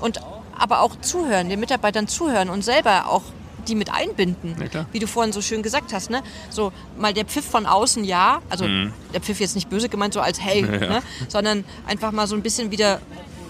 und 0.00 0.20
aber 0.58 0.80
auch 0.80 0.96
zuhören, 1.00 1.48
den 1.48 1.60
Mitarbeitern 1.60 2.08
zuhören 2.08 2.48
und 2.48 2.64
selber 2.64 3.08
auch 3.08 3.22
die 3.68 3.74
mit 3.74 3.92
einbinden, 3.92 4.56
Ja, 4.72 4.86
wie 4.92 4.98
du 4.98 5.06
vorhin 5.06 5.32
so 5.32 5.40
schön 5.42 5.62
gesagt 5.62 5.92
hast, 5.92 6.10
ne? 6.10 6.22
So 6.50 6.72
mal 6.98 7.12
der 7.12 7.24
Pfiff 7.24 7.44
von 7.44 7.66
außen, 7.66 8.04
ja, 8.04 8.40
also 8.48 8.64
der 9.12 9.20
Pfiff 9.20 9.40
jetzt 9.40 9.54
nicht 9.54 9.68
böse 9.70 9.88
gemeint, 9.88 10.14
so 10.14 10.20
als 10.20 10.40
hey, 10.40 10.62
Mhm. 10.62 10.72
Ja. 10.74 10.78
Ne? 10.88 11.02
sondern 11.28 11.64
einfach 11.86 12.12
mal 12.12 12.26
so 12.26 12.34
ein 12.36 12.42
bisschen 12.42 12.70
wieder 12.70 13.00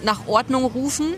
nach 0.03 0.27
Ordnung 0.27 0.65
rufen, 0.65 1.13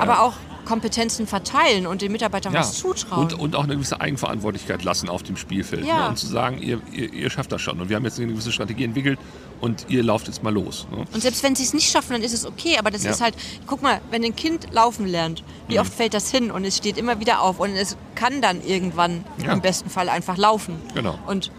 aber 0.00 0.22
auch 0.22 0.34
Kompetenzen 0.68 1.26
verteilen 1.26 1.86
und 1.86 2.02
den 2.02 2.12
Mitarbeitern 2.12 2.52
was 2.52 2.74
zutrauen. 2.74 3.22
Und, 3.22 3.32
und 3.34 3.56
auch 3.56 3.64
eine 3.64 3.74
gewisse 3.74 4.00
Eigenverantwortlichkeit 4.02 4.84
lassen 4.84 5.08
auf 5.08 5.22
dem 5.22 5.36
Spielfeld. 5.38 5.86
Ja. 5.86 6.02
Ne? 6.04 6.08
Und 6.10 6.18
zu 6.18 6.26
sagen, 6.26 6.58
ihr, 6.60 6.80
ihr, 6.92 7.10
ihr 7.12 7.30
schafft 7.30 7.50
das 7.52 7.62
schon. 7.62 7.80
Und 7.80 7.88
wir 7.88 7.96
haben 7.96 8.04
jetzt 8.04 8.18
eine 8.18 8.28
gewisse 8.28 8.52
Strategie 8.52 8.84
entwickelt 8.84 9.18
und 9.62 9.86
ihr 9.88 10.02
lauft 10.02 10.26
jetzt 10.26 10.42
mal 10.42 10.52
los. 10.52 10.86
Ne? 10.90 11.04
Und 11.12 11.22
selbst 11.22 11.42
wenn 11.42 11.56
sie 11.56 11.62
es 11.62 11.72
nicht 11.72 11.90
schaffen, 11.90 12.12
dann 12.12 12.22
ist 12.22 12.34
es 12.34 12.44
okay. 12.44 12.76
Aber 12.78 12.90
das 12.90 13.02
Ja. 13.02 13.10
ist 13.12 13.22
halt, 13.22 13.34
guck 13.66 13.80
mal, 13.82 14.00
wenn 14.10 14.22
ein 14.22 14.36
Kind 14.36 14.68
laufen 14.72 15.06
lernt, 15.06 15.42
wie 15.68 15.74
Mhm. 15.74 15.80
oft 15.80 15.94
fällt 15.94 16.12
das 16.12 16.30
hin 16.30 16.50
und 16.50 16.64
es 16.66 16.76
steht 16.76 16.98
immer 16.98 17.18
wieder 17.18 17.40
auf 17.40 17.58
und 17.60 17.70
es 17.74 17.96
kann 18.14 18.42
dann 18.42 18.60
irgendwann 18.62 19.24
Ja. 19.42 19.54
im 19.54 19.62
besten 19.62 19.88
Fall 19.88 20.10
einfach 20.10 20.36
laufen. 20.36 20.76
Genau. 20.94 21.18
Und 21.26 21.50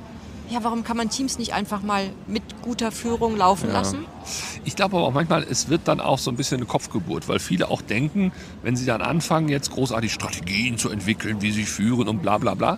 ja, 0.52 0.64
warum 0.64 0.84
kann 0.84 0.98
man 0.98 1.10
Teams 1.10 1.38
nicht 1.38 1.54
einfach 1.54 1.82
mal 1.84 2.10
mit 2.28 2.44
guter 2.62 2.92
Führung 2.92 3.38
laufen 3.38 3.68
Ja. 3.70 3.74
lassen? 3.74 4.00
Ich 4.66 4.76
glaube 4.76 4.98
aber 4.98 5.06
auch 5.08 5.14
manchmal, 5.14 5.44
es 5.44 5.70
wird 5.70 5.82
dann 5.86 6.00
auch 6.00 6.18
so 6.20 6.30
ein 6.32 6.38
bisschen 6.38 6.58
eine 6.58 6.66
Kopfgeburt, 6.66 7.28
weil 7.28 7.40
viele 7.40 7.70
auch 7.70 7.82
denken, 7.82 8.32
wenn 8.64 8.76
sie 8.76 8.86
dann 8.86 9.02
anfangen, 9.02 9.50
jetzt 9.50 9.72
großartig 9.72 10.12
Strategien 10.14 10.78
zu 10.78 10.90
entwickeln, 10.90 11.42
wie 11.42 11.52
sie 11.52 11.64
führen 11.66 12.08
und 12.08 12.22
bla 12.22 12.38
bla 12.38 12.54
bla. 12.56 12.78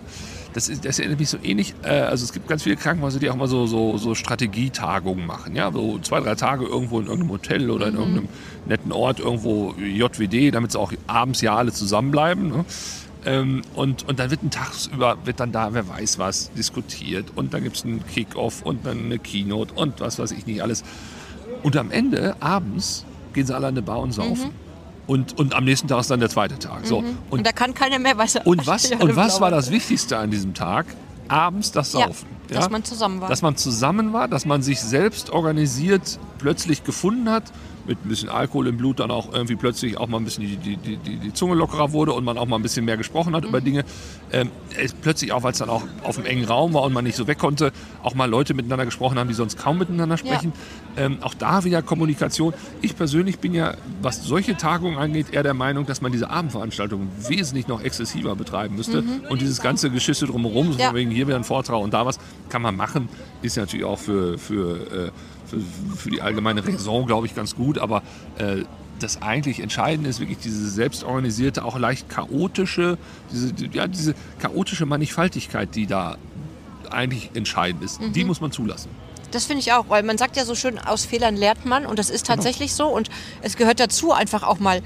Das, 0.54 0.68
ist, 0.68 0.84
das 0.84 0.98
erinnert 0.98 1.18
mich 1.18 1.30
so 1.30 1.38
ähnlich, 1.42 1.74
äh, 1.82 1.88
also 1.88 2.24
es 2.24 2.32
gibt 2.32 2.46
ganz 2.46 2.62
viele 2.62 2.76
Krankenhäuser, 2.76 3.18
die 3.18 3.30
auch 3.30 3.36
mal 3.36 3.48
so, 3.48 3.66
so, 3.66 3.96
so 3.96 4.14
Strategietagungen 4.14 5.26
machen. 5.26 5.56
Ja? 5.56 5.72
So 5.72 5.98
zwei, 6.00 6.20
drei 6.20 6.34
Tage 6.34 6.66
irgendwo 6.66 7.00
in 7.00 7.06
irgendeinem 7.06 7.30
Hotel 7.32 7.70
oder 7.70 7.88
in 7.88 7.94
irgendeinem 7.94 8.28
netten 8.66 8.92
Ort, 8.92 9.18
irgendwo 9.18 9.72
JWD, 9.78 10.54
damit 10.54 10.72
sie 10.72 10.78
auch 10.78 10.92
abends 11.06 11.40
ja 11.40 11.56
alle 11.56 11.72
zusammenbleiben. 11.72 12.48
Ne? 12.50 12.64
Ähm, 13.24 13.62
und, 13.74 14.08
und 14.08 14.18
dann 14.18 14.30
wird 14.30 14.42
ein 14.42 14.50
Tagsüber, 14.50 15.16
wird 15.24 15.38
dann 15.40 15.52
da, 15.52 15.72
wer 15.74 15.88
weiß 15.88 16.18
was, 16.18 16.50
diskutiert. 16.52 17.26
Und 17.36 17.54
dann 17.54 17.62
gibt 17.62 17.76
es 17.76 17.84
einen 17.84 18.04
Kick-Off 18.06 18.62
und 18.62 18.84
dann 18.84 19.04
eine 19.04 19.18
Keynote 19.18 19.74
und 19.74 20.00
was 20.00 20.18
weiß 20.18 20.32
ich 20.32 20.46
nicht 20.46 20.62
alles. 20.62 20.82
Und 21.62 21.76
am 21.76 21.90
Ende, 21.90 22.36
abends, 22.40 23.04
gehen 23.32 23.46
sie 23.46 23.54
alle 23.54 23.68
an 23.68 23.74
eine 23.74 23.82
Bar 23.82 24.00
und 24.00 24.12
saufen. 24.12 24.50
Und, 25.06 25.38
und 25.38 25.54
am 25.54 25.64
nächsten 25.64 25.88
Tag 25.88 26.00
ist 26.00 26.10
dann 26.10 26.20
der 26.20 26.28
zweite 26.30 26.58
Tag. 26.58 26.86
So. 26.86 26.98
Und, 26.98 27.16
Und, 27.30 27.46
da 27.46 27.52
kann 27.52 27.74
keiner 27.74 27.98
mehr 27.98 28.18
was 28.18 28.36
und, 28.44 28.66
was, 28.66 28.90
Ja, 28.90 28.98
und 28.98 29.16
was 29.16 29.40
war 29.40 29.48
blau. 29.48 29.56
das 29.58 29.70
Wichtigste 29.70 30.16
an 30.16 30.30
diesem 30.30 30.54
Tag? 30.54 30.86
Abends 31.28 31.72
das 31.72 31.92
Ja, 31.92 32.06
Saufen. 32.06 32.28
dass 32.48 32.70
man 32.70 32.84
zusammen 32.84 33.20
war. 33.20 33.28
Dass 33.28 33.42
man 33.42 33.56
zusammen 33.56 34.12
war, 34.12 34.28
dass 34.28 34.44
man 34.44 34.62
sich 34.62 34.80
selbst 34.80 35.30
organisiert 35.30 36.18
plötzlich 36.38 36.84
gefunden 36.84 37.30
hat, 37.30 37.44
mit 37.86 38.04
ein 38.04 38.08
bisschen 38.08 38.28
Alkohol 38.28 38.68
im 38.68 38.76
Blut 38.76 39.00
dann 39.00 39.10
auch 39.10 39.32
irgendwie 39.32 39.56
plötzlich 39.56 39.96
auch 39.98 40.08
mal 40.08 40.18
ein 40.18 40.24
bisschen 40.24 40.44
die, 40.44 40.56
die, 40.56 40.76
die, 40.76 41.16
die, 41.18 41.32
Zunge 41.32 41.54
lockerer 41.54 41.92
wurde 41.92 42.12
und 42.12 42.24
man 42.24 42.38
auch 42.38 42.46
mal 42.46 42.56
ein 42.56 42.62
bisschen 42.62 42.84
mehr 42.84 42.96
gesprochen 42.96 43.34
hat 43.34 43.44
über 43.44 43.60
Mhm. 43.60 43.64
Dinge. 43.64 43.84
Ähm, 44.32 44.50
plötzlich 45.02 45.32
auch, 45.32 45.42
weil 45.42 45.52
es 45.52 45.58
dann 45.58 45.68
auch 45.70 45.82
auf 46.04 46.16
einem 46.16 46.26
engen 46.26 46.44
Raum 46.44 46.74
war 46.74 46.82
und 46.82 46.92
man 46.92 47.04
nicht 47.04 47.16
so 47.16 47.26
weg 47.26 47.38
konnte, 47.38 47.72
auch 48.02 48.14
mal 48.14 48.28
Leute 48.30 48.54
miteinander 48.54 48.84
gesprochen 48.84 49.18
haben, 49.18 49.28
die 49.28 49.34
sonst 49.34 49.58
kaum 49.58 49.78
miteinander 49.78 50.16
sprechen. 50.16 50.52
Ähm, 50.96 51.18
auch 51.22 51.34
da 51.34 51.64
wieder 51.64 51.82
Kommunikation. 51.82 52.54
Ich 52.82 52.96
persönlich 52.96 53.38
bin 53.38 53.54
ja, 53.54 53.74
was 54.00 54.22
solche 54.24 54.56
Tagungen 54.56 54.98
angeht, 54.98 55.26
eher 55.32 55.42
der 55.42 55.54
Meinung, 55.54 55.86
dass 55.86 56.00
man 56.02 56.12
diese 56.12 56.30
Abendveranstaltungen 56.30 57.08
wesentlich 57.28 57.68
noch 57.68 57.82
exzessiver 57.82 58.36
betreiben 58.36 58.76
müsste. 58.76 59.02
Und 59.28 59.40
dieses 59.40 59.60
ganze 59.60 59.90
Geschisse 59.90 60.26
drumherum, 60.26 60.68
so 60.72 60.74
Mhm. 60.74 60.80
Ja. 60.80 60.94
wegen 60.94 61.10
hier 61.10 61.26
wieder 61.26 61.36
ein 61.36 61.44
Vortrag 61.44 61.80
und 61.80 61.92
da 61.94 62.06
was, 62.06 62.18
kann 62.48 62.62
man 62.62 62.76
machen. 62.76 63.08
Ist 63.42 63.56
natürlich 63.56 63.84
auch 63.84 63.98
für, 63.98 64.38
für, 64.38 65.08
äh, 65.08 65.10
für, 65.60 65.96
für 65.96 66.10
die 66.10 66.20
allgemeine 66.22 66.66
Raison, 66.66 67.06
glaube 67.06 67.26
ich, 67.26 67.34
ganz 67.34 67.54
gut. 67.54 67.78
Aber 67.78 68.02
äh, 68.38 68.62
das 68.98 69.20
eigentlich 69.22 69.60
Entscheidende 69.60 70.08
ist 70.08 70.20
wirklich 70.20 70.38
diese 70.38 70.68
selbstorganisierte, 70.70 71.64
auch 71.64 71.78
leicht 71.78 72.08
chaotische, 72.08 72.98
diese, 73.30 73.52
ja, 73.72 73.86
diese 73.86 74.14
chaotische 74.38 74.86
Mannigfaltigkeit, 74.86 75.74
die 75.74 75.86
da 75.86 76.16
eigentlich 76.90 77.30
entscheidend 77.34 77.82
ist. 77.82 78.00
Mhm. 78.00 78.12
Die 78.12 78.24
muss 78.24 78.40
man 78.40 78.52
zulassen. 78.52 78.90
Das 79.30 79.46
finde 79.46 79.60
ich 79.60 79.72
auch, 79.72 79.86
weil 79.88 80.02
man 80.02 80.18
sagt 80.18 80.36
ja 80.36 80.44
so 80.44 80.54
schön, 80.54 80.78
aus 80.78 81.06
Fehlern 81.06 81.36
lernt 81.36 81.64
man 81.64 81.86
und 81.86 81.98
das 81.98 82.10
ist 82.10 82.26
Genau. 82.26 82.36
tatsächlich 82.36 82.74
so 82.74 82.86
und 82.88 83.08
es 83.40 83.56
gehört 83.56 83.80
dazu, 83.80 84.12
einfach 84.12 84.42
auch 84.42 84.58
mal 84.58 84.82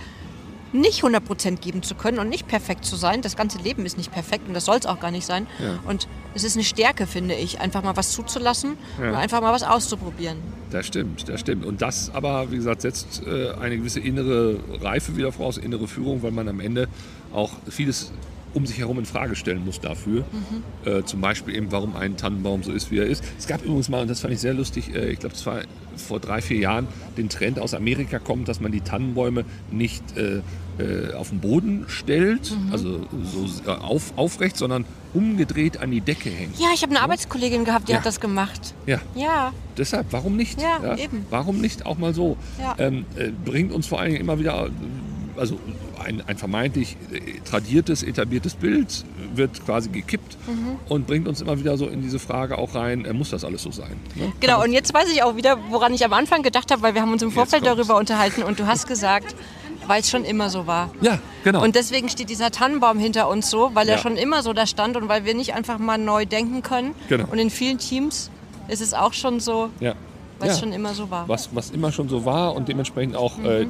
nicht 0.73 1.03
100% 1.03 1.57
geben 1.57 1.83
zu 1.83 1.95
können 1.95 2.19
und 2.19 2.29
nicht 2.29 2.47
perfekt 2.49 2.85
zu 2.85 2.97
sein. 2.97 3.23
Das 3.23 3.37
ganze 3.37 3.59
Leben 3.59 3.87
ist 3.87 3.97
nicht 3.97 4.13
perfekt 4.13 4.49
und 4.49 4.55
das 4.55 4.65
soll 4.65 4.77
es 4.77 4.87
auch 4.87 5.01
gar 5.01 5.11
nicht 5.11 5.25
sein. 5.27 5.47
Ja. 5.59 5.79
Und 5.89 6.09
es 6.35 6.45
ist 6.45 6.57
eine 6.57 6.65
Stärke, 6.65 7.07
finde 7.07 7.35
ich, 7.35 7.61
einfach 7.61 7.83
mal 7.83 7.97
was 7.97 8.13
zuzulassen 8.13 8.77
Ja. 9.01 9.11
und 9.11 9.15
einfach 9.17 9.41
mal 9.41 9.53
was 9.53 9.63
auszuprobieren. 9.63 10.39
Das 10.71 10.87
stimmt, 10.87 11.29
das 11.29 11.41
stimmt. 11.41 11.65
Und 11.65 11.81
das 11.83 12.11
aber, 12.13 12.51
wie 12.51 12.57
gesagt, 12.57 12.83
setzt 12.83 13.23
äh, 13.27 13.53
eine 13.61 13.79
gewisse 13.79 14.01
innere 14.01 14.59
Reife 14.81 15.17
wieder 15.17 15.33
voraus, 15.33 15.57
innere 15.59 15.87
Führung, 15.89 16.23
weil 16.23 16.33
man 16.33 16.49
am 16.49 16.61
Ende 16.61 16.89
auch 17.33 17.51
vieles 17.69 18.13
um 18.57 18.65
sich 18.65 18.79
herum 18.79 18.99
in 18.99 19.05
Frage 19.05 19.37
stellen 19.37 19.65
muss 19.67 19.81
dafür. 19.81 20.25
Äh, 20.87 21.03
zum 21.05 21.21
Beispiel 21.21 21.55
eben, 21.55 21.71
warum 21.73 21.95
ein 21.95 22.17
Tannenbaum 22.17 22.63
so 22.63 22.73
ist, 22.73 22.91
wie 22.91 22.99
er 22.99 23.05
ist. 23.07 23.23
Es 23.39 23.47
gab 23.47 23.63
übrigens 23.63 23.91
mal, 23.91 24.01
und 24.01 24.09
das 24.09 24.21
fand 24.21 24.33
ich 24.33 24.41
sehr 24.41 24.55
lustig, 24.55 24.95
äh, 24.95 25.11
ich 25.11 25.19
glaube, 25.21 25.35
das 25.35 25.45
war 25.45 25.61
vor 25.97 26.21
drei, 26.21 26.41
vier 26.41 26.59
Jahren, 26.59 26.89
den 27.19 27.29
Trend 27.29 27.59
aus 27.59 27.75
Amerika 27.75 28.19
kommt, 28.19 28.49
dass 28.49 28.61
man 28.61 28.73
die 28.73 28.81
Tannenbäume 28.81 29.45
nicht 29.71 30.03
äh, 30.17 30.41
äh, 30.79 31.13
auf 31.15 31.29
den 31.31 31.41
Boden 31.41 31.85
stellt, 31.89 32.55
also 32.73 33.07
so 33.25 33.71
äh, 33.71 33.75
auf, 33.75 34.13
aufrecht, 34.17 34.57
sondern 34.57 34.85
umgedreht 35.13 35.79
an 35.81 35.91
die 35.91 36.01
Decke 36.03 36.31
hängt. 36.31 36.59
Ja, 36.59 36.69
ich 36.75 36.83
habe 36.83 36.93
eine 36.95 37.03
Arbeitskollegin 37.03 37.65
gehabt, 37.67 37.89
die 37.89 37.93
Ja. 37.93 37.99
hat 37.99 38.07
das 38.07 38.21
gemacht. 38.21 38.75
Ja, 38.87 39.01
Ja, 39.15 39.53
Deshalb, 39.79 40.07
warum 40.11 40.37
nicht? 40.37 40.61
Ja, 40.63 40.97
eben. 40.97 41.27
Warum 41.29 41.61
nicht 41.61 41.85
auch 41.85 41.99
mal 41.99 42.15
so? 42.15 42.39
Ja. 42.59 42.75
Ähm, 42.79 43.05
äh, 43.17 43.31
bringt 43.45 43.73
uns 43.73 43.87
vor 43.87 44.01
allen 44.01 44.13
Dingen 44.13 44.23
immer 44.23 44.39
wieder, 44.39 44.71
also 45.39 45.59
ein, 46.05 46.23
ein 46.27 46.37
vermeintlich 46.37 46.97
äh, 47.13 47.41
tradiertes, 47.49 48.03
etabliertes 48.03 48.55
Bild 48.55 49.05
wird 49.35 49.65
quasi 49.65 49.89
gekippt 49.89 50.37
Mhm. 50.47 50.77
und 50.89 51.07
bringt 51.07 51.27
uns 51.29 51.41
immer 51.41 51.59
wieder 51.59 51.77
so 51.77 51.87
in 51.89 52.03
diese 52.03 52.19
Frage 52.19 52.59
auch 52.59 52.75
rein, 52.75 53.05
äh, 53.05 53.13
muss 53.13 53.31
das 53.31 53.45
alles 53.45 53.63
so 53.63 53.71
sein? 53.71 53.97
Ne? 54.15 54.33
Genau, 54.41 54.63
und 54.63 54.73
jetzt 54.73 54.95
weiß 54.95 55.09
ich 55.13 55.23
auch 55.23 55.37
wieder, 55.37 55.59
woran 55.71 55.93
ich 55.93 56.05
am 56.05 56.13
Anfang 56.13 56.43
gedacht 56.43 56.71
habe, 56.71 56.83
weil 56.83 56.95
wir 56.95 57.03
haben 57.03 57.13
uns 57.13 57.23
im 57.23 57.33
Vorfeld 57.33 57.67
darüber 57.67 57.97
unterhalten 57.97 58.43
und 58.43 58.59
du 58.61 58.67
hast 58.67 58.87
gesagt, 58.87 59.35
weil 59.89 60.01
es 60.01 60.11
schon 60.11 60.25
immer 60.25 60.51
so 60.51 60.67
war. 60.67 60.91
Ja, 61.01 61.19
genau. 61.45 61.63
Und 61.63 61.75
deswegen 61.77 62.09
steht 62.09 62.29
dieser 62.31 62.51
Tannenbaum 62.51 62.99
hinter 62.99 63.29
uns 63.29 63.51
so, 63.51 63.71
weil 63.75 63.89
er 63.89 63.97
Ja. 63.97 64.01
schon 64.03 64.17
immer 64.17 64.43
so 64.43 64.53
da 64.53 64.67
stand 64.67 64.97
und 64.97 65.09
weil 65.09 65.25
wir 65.25 65.35
nicht 65.35 65.55
einfach 65.55 65.79
mal 65.79 65.99
neu 65.99 66.27
denken 66.27 66.63
können. 66.63 66.95
Genau. 67.09 67.27
Und 67.31 67.39
in 67.39 67.51
vielen 67.51 67.79
Teams 67.79 68.31
ist 68.69 68.81
es 68.83 68.95
auch 68.95 69.13
schon 69.13 69.39
so, 69.41 69.71
ja. 69.81 69.95
Weil 70.39 70.49
es 70.49 70.57
ja. 70.57 70.61
schon 70.61 70.73
immer 70.73 70.95
so 70.95 71.11
war. 71.11 71.29
was, 71.29 71.51
was 71.53 71.71
immer 71.71 71.93
schon 71.93 72.09
so 72.09 72.25
war 72.25 72.55
und 72.55 72.69
dementsprechend 72.69 73.17
auch 73.17 73.39
äh, 73.43 73.67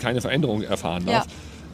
keine 0.00 0.20
Veränderung 0.20 0.62
erfahren 0.62 1.06
darf. 1.06 1.26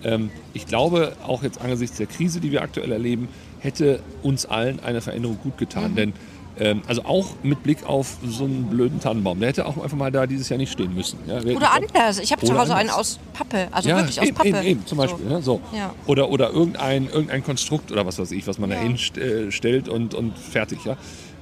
Ähm, 0.03 0.31
ich 0.55 0.67
glaube, 0.67 1.13
auch 1.27 1.43
jetzt 1.43 1.61
angesichts 1.61 1.97
der 1.99 2.07
Krise, 2.07 2.41
die 2.41 2.51
wir 2.53 2.63
aktuell 2.63 2.93
erleben, 2.93 3.29
hätte 3.59 4.01
uns 4.23 4.47
allen 4.47 4.81
eine 4.81 5.01
Veränderung 5.01 5.39
gut 5.43 5.59
getan. 5.59 5.95
Denn 5.95 6.15
ähm, 6.59 6.83
also 6.87 7.05
auch 7.05 7.27
mit 7.43 7.63
Blick 7.63 7.87
auf 7.87 8.19
so 8.27 8.45
einen 8.45 8.65
blöden 8.65 9.01
Tannenbaum, 9.01 9.41
der 9.41 9.49
hätte 9.49 9.67
auch 9.67 9.83
einfach 9.83 9.97
mal 9.97 10.11
da 10.11 10.27
dieses 10.27 10.49
Jahr 10.49 10.59
nicht 10.59 10.73
stehen 10.73 10.95
müssen. 10.95 11.19
Ja, 11.27 11.39
Oder 11.39 11.73
anders. 11.73 12.19
Ich 12.19 12.33
habe 12.33 12.45
zu 12.45 12.53
Hause 12.59 12.75
einen 12.75 12.91
anders. 12.91 13.17
aus 13.17 13.21
Pappe, 13.33 13.69
also 13.71 13.89
ja, 13.89 13.97
wirklich 13.97 14.21
aus 14.21 14.27
eben, 14.27 14.37
Pappe. 14.37 14.49
Eben, 14.49 14.63
eben, 14.63 14.87
zum 14.87 14.99
Beispiel. 14.99 15.25
So. 15.27 15.35
Ne? 15.35 15.43
So. 15.43 15.61
Ja. 15.75 15.95
Oder, 16.07 16.29
oder 16.29 16.51
irgendein, 16.51 17.07
irgendein 17.07 17.45
Konstrukt 17.45 17.91
oder 17.93 18.05
was 18.05 18.19
weiß 18.19 18.33
ich, 18.33 18.47
was 18.47 18.59
man 18.59 18.71
Ja. 18.71 18.77
da 18.77 18.83
hinstellt 18.83 19.89
und, 19.89 20.15
und 20.15 20.37
fertig. 20.37 20.85
Ja? 20.85 20.97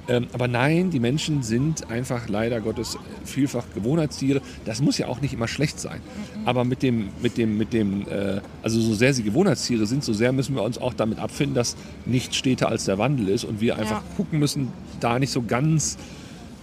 Ähm, 0.09 0.27
aber 0.33 0.47
nein, 0.47 0.89
die 0.89 0.99
Menschen 0.99 1.43
sind 1.43 1.89
einfach 1.91 2.27
leider 2.27 2.59
Gottes 2.61 2.97
vielfach 3.23 3.63
Gewohnheitstiere. 3.75 4.41
Das 4.65 4.81
muss 4.81 4.97
ja 4.97 5.07
auch 5.07 5.21
nicht 5.21 5.33
immer 5.33 5.47
schlecht 5.47 5.79
sein. 5.79 5.99
Mhm. 6.41 6.47
Aber 6.47 6.65
mit 6.65 6.81
dem, 6.81 7.09
mit 7.21 7.37
dem, 7.37 7.57
mit 7.57 7.73
dem, 7.73 8.07
äh, 8.09 8.41
also 8.63 8.81
so 8.81 8.93
sehr 8.95 9.13
sie 9.13 9.23
Gewohnheitstiere 9.23 9.85
sind, 9.85 10.03
so 10.03 10.11
sehr 10.13 10.31
müssen 10.31 10.55
wir 10.55 10.63
uns 10.63 10.77
auch 10.79 10.93
damit 10.95 11.19
abfinden, 11.19 11.53
dass 11.55 11.75
nichts 12.05 12.35
steter 12.35 12.69
als 12.69 12.85
der 12.85 12.97
Wandel 12.97 13.29
ist 13.29 13.43
und 13.43 13.61
wir 13.61 13.77
einfach 13.77 14.01
Ja. 14.01 14.15
gucken 14.17 14.39
müssen, 14.39 14.69
da 14.99 15.19
nicht 15.19 15.31
so 15.31 15.43
ganz 15.43 15.97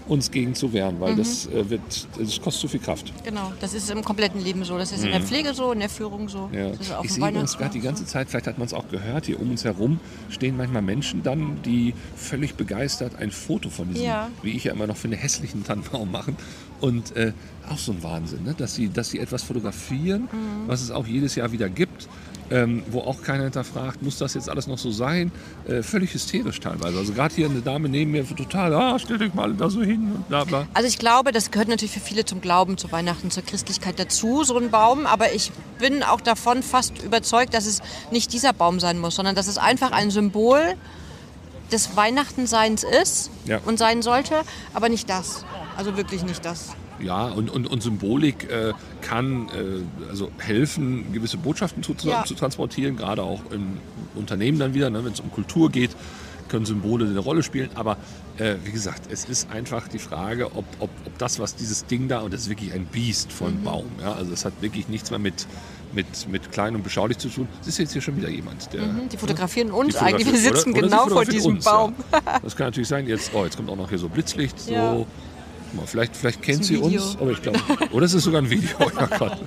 uns 0.09 0.31
gegen 0.31 0.55
zu 0.55 0.73
wehren, 0.73 0.97
Mhm. 0.97 1.01
weil 1.01 1.17
das 1.17 1.47
äh, 1.47 1.69
wird, 1.69 1.81
das 2.19 2.41
kostet 2.41 2.61
zu 2.61 2.69
viel 2.69 2.81
Kraft. 2.81 3.13
Genau, 3.25 3.53
das 3.61 3.75
ist 3.75 3.91
im 3.91 4.03
kompletten 4.05 4.41
Leben 4.43 4.65
so. 4.65 4.79
Das 4.79 4.93
ist 4.93 5.05
in 5.05 5.11
der 5.11 5.21
Pflege 5.21 5.53
so, 5.55 5.73
in 5.73 5.81
der 5.81 5.89
Führung 5.89 6.29
so. 6.29 6.49
Mhm. 6.49 6.55
Ja. 6.55 6.71
Ich 7.03 7.13
sehe 7.13 7.25
uns 7.33 7.57
gerade 7.59 7.73
die 7.73 7.81
ganze. 7.81 8.05
Zeit, 8.07 8.29
vielleicht 8.31 8.47
hat 8.47 8.59
man 8.59 8.67
es 8.67 8.73
auch 8.75 8.89
gehört, 8.89 9.27
hier 9.27 9.41
um 9.41 9.51
uns 9.51 9.65
herum 9.65 9.99
stehen 10.31 10.57
manchmal 10.57 10.83
Menschen 10.83 11.23
dann, 11.23 11.61
die 11.65 11.93
völlig 12.15 12.55
begeistert 12.55 13.17
ein 13.17 13.31
Foto 13.33 13.69
von 13.69 13.89
diesem, 13.89 14.05
Ja. 14.05 14.29
wie 14.43 14.51
ich 14.53 14.65
ja 14.65 14.73
immer 14.73 14.87
noch 14.87 14.97
finde, 14.97 15.17
hässlichen 15.17 15.65
Tannenbaum 15.65 16.11
machen. 16.11 16.37
Und 16.81 17.17
äh, 17.17 17.33
auch 17.71 17.79
so 17.79 17.93
ein 17.93 18.03
Wahnsinn, 18.03 18.45
ne? 18.45 18.55
dass, 18.57 18.75
sie, 18.75 18.89
dass 18.91 19.11
sie 19.11 19.19
etwas 19.19 19.43
fotografieren, 19.43 20.23
Mhm. 20.31 20.69
was 20.69 20.83
es 20.83 20.91
auch 20.91 21.07
jedes 21.07 21.35
Jahr 21.35 21.51
wieder 21.53 21.69
gibt. 21.69 22.07
Ähm, 22.51 22.85
wo 22.91 23.01
auch 23.01 23.23
keiner 23.23 23.43
hinterfragt, 23.45 24.03
muss 24.03 24.19
das 24.19 24.35
jetzt 24.35 24.49
alles 24.49 24.69
noch 24.69 24.79
so 24.79 24.93
sein? 24.93 25.33
Äh, 25.67 25.83
völlig 25.83 26.15
hysterisch 26.15 26.61
teilweise. 26.61 26.97
Also 26.97 27.13
gerade 27.13 27.35
hier 27.35 27.51
eine 27.51 27.61
Dame 27.61 27.89
neben 27.89 28.13
mir, 28.13 28.25
total, 28.25 28.73
ah, 28.75 28.99
stell 29.01 29.19
dich 29.19 29.35
mal 29.35 29.53
da 29.55 29.69
so 29.69 29.83
hin 29.83 30.13
und 30.15 30.29
bla 30.29 30.45
bla. 30.45 30.69
Also 30.73 30.89
ich 30.89 30.99
glaube, 30.99 31.33
das 31.33 31.51
gehört 31.51 31.69
natürlich 31.69 31.91
für 31.93 32.01
viele 32.01 32.25
zum 32.25 32.41
Glauben, 32.41 32.79
zu 32.79 32.93
Weihnachten, 32.93 33.33
zur 33.33 33.43
Christlichkeit 33.43 33.99
dazu, 33.99 34.45
so 34.45 34.57
ein 34.59 34.71
Baum. 34.71 35.07
Aber 35.07 35.33
ich 35.33 35.51
bin 35.81 36.05
auch 36.05 36.21
davon 36.21 36.63
fast 36.63 37.03
überzeugt, 37.03 37.53
dass 37.53 37.67
es 37.67 37.81
nicht 38.13 38.33
dieser 38.33 38.53
Baum 38.53 38.79
sein 38.79 38.99
muss, 39.01 39.17
sondern 39.17 39.35
dass 39.35 39.49
es 39.49 39.59
einfach 39.59 39.91
ein 39.91 40.11
Symbol 40.13 40.61
des 41.73 41.97
Weihnachtenseins 41.97 42.85
ist 43.03 43.31
Ja. 43.47 43.59
und 43.65 43.77
sein 43.79 44.03
sollte, 44.03 44.43
aber 44.73 44.89
nicht 44.89 45.11
das. 45.11 45.45
Also 45.77 45.97
wirklich 45.97 46.23
nicht 46.23 46.45
das. 46.45 46.77
Ja, 47.01 47.27
und, 47.27 47.51
und, 47.51 47.67
und 47.67 47.83
Symbolik 47.83 48.51
äh, 48.51 48.73
kann 49.03 49.49
äh, 49.49 50.09
also 50.09 50.31
helfen, 50.39 51.13
gewisse 51.13 51.37
Botschaften 51.37 51.83
zu, 51.83 51.95
Ja. 52.03 52.25
zu 52.25 52.35
transportieren, 52.35 52.97
gerade 52.97 53.23
auch 53.23 53.41
im 53.51 53.79
Unternehmen 54.15 54.59
dann 54.59 54.75
wieder, 54.75 54.89
ne, 54.91 55.05
wenn 55.05 55.13
es 55.13 55.21
um 55.21 55.31
Kultur 55.31 55.71
geht, 55.71 55.91
können 56.49 56.65
Symbole 56.65 57.07
eine 57.07 57.19
Rolle 57.19 57.43
spielen. 57.43 57.71
Aber 57.75 57.97
äh, 58.39 58.55
wie 58.65 58.71
gesagt, 58.71 59.11
es 59.11 59.25
ist 59.25 59.51
einfach 59.51 59.89
die 59.89 59.99
Frage, 59.99 60.47
ob, 60.55 60.65
ob, 60.79 60.91
ob 61.05 61.19
das, 61.19 61.39
was 61.41 61.55
dieses 61.57 61.87
Ding 61.87 62.09
da, 62.09 62.21
und 62.21 62.33
das 62.33 62.43
ist 62.43 62.49
wirklich 62.49 62.73
ein 62.73 62.87
Biest 62.87 63.33
von 63.33 63.59
Mhm. 63.61 63.65
Baum, 63.65 63.85
ja, 64.01 64.13
also 64.13 64.33
es 64.33 64.45
hat 64.45 64.53
wirklich 64.61 64.89
nichts 64.89 65.11
mehr 65.11 65.19
mit, 65.19 65.47
mit, 65.93 66.29
mit 66.31 66.53
klein 66.53 66.75
und 66.77 66.83
beschaulich 66.85 67.19
zu 67.19 67.29
tun. 67.29 67.49
Es 67.63 67.67
ist 67.69 67.79
jetzt 67.79 67.93
hier 67.93 68.01
schon 68.03 68.17
wieder 68.17 68.29
jemand, 68.29 68.73
der... 68.73 68.83
Mhm, 68.83 69.09
Die 69.11 69.17
fotografieren 69.17 69.71
uns 69.73 69.95
Die 69.95 70.01
eigentlich. 70.01 70.27
Wir 70.33 70.39
sitzen 70.39 70.71
oder- 70.71 70.79
oder 70.79 70.87
genau 70.89 70.97
vor 70.99 71.05
fotografiert 71.09 71.35
diesem 71.35 71.55
uns, 71.57 71.65
Baum. 71.65 71.95
Ja. 72.13 72.39
Das 72.43 72.55
kann 72.57 72.69
natürlich 72.69 72.89
sein, 72.89 73.07
jetzt, 73.09 73.33
oh, 73.35 73.45
jetzt 73.45 73.57
kommt 73.57 73.69
auch 73.69 73.77
noch 73.77 73.89
hier 73.89 73.99
so 73.99 74.09
Blitzlicht. 74.09 74.59
So. 74.67 74.73
Ja. 74.73 75.05
Vielleicht, 75.87 76.17
vielleicht 76.17 76.43
kennt 76.43 76.65
sie 76.65 76.77
ein 76.77 76.83
uns, 76.83 76.93
Video. 76.95 77.21
aber 77.23 77.31
ich 77.33 77.43
glaube. 77.43 77.59
Oder 77.93 78.07
es 78.07 78.15
ist 78.15 78.25
sogar 78.25 78.43
ein 78.43 78.51
Video. 78.51 78.69
Gott. 79.19 79.39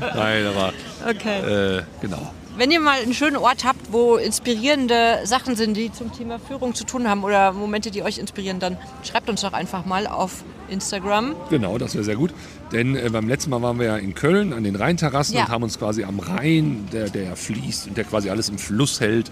Nein, 0.00 0.46
aber 0.46 0.72
Okay. 1.08 1.78
äh, 1.78 1.82
genau. 2.00 2.32
Wenn 2.56 2.70
ihr 2.70 2.80
mal 2.80 3.00
einen 3.00 3.14
schönen 3.14 3.36
Ort 3.36 3.64
habt, 3.64 3.92
wo 3.92 4.16
inspirierende 4.16 5.20
Sachen 5.24 5.56
sind, 5.56 5.76
die 5.76 5.92
zum 5.92 6.12
Thema 6.12 6.38
Führung 6.38 6.74
zu 6.74 6.84
tun 6.84 7.08
haben 7.08 7.22
oder 7.24 7.52
Momente, 7.52 7.90
die 7.90 8.02
euch 8.02 8.18
inspirieren, 8.18 8.58
dann 8.60 8.76
schreibt 9.02 9.30
uns 9.30 9.40
doch 9.40 9.52
einfach 9.52 9.86
mal 9.86 10.06
auf 10.06 10.42
Instagram. 10.68 11.34
Genau, 11.48 11.78
das 11.78 11.94
wäre 11.94 12.04
sehr 12.04 12.16
gut. 12.16 12.32
Denn 12.72 12.96
äh, 12.96 13.08
beim 13.10 13.28
letzten 13.28 13.50
Mal 13.50 13.62
waren 13.62 13.78
wir 13.78 13.86
ja 13.86 13.96
in 13.96 14.14
Köln 14.14 14.52
an 14.52 14.64
den 14.64 14.76
Rheinterrassen 14.76 15.36
Ja. 15.36 15.44
und 15.44 15.48
haben 15.50 15.62
uns 15.62 15.78
quasi 15.78 16.04
am 16.04 16.18
Rhein, 16.18 16.86
der, 16.92 17.08
der 17.08 17.22
ja 17.24 17.34
fließt 17.34 17.88
und 17.88 17.96
der 17.96 18.04
quasi 18.04 18.28
alles 18.30 18.48
im 18.48 18.58
Fluss 18.58 19.00
hält, 19.00 19.30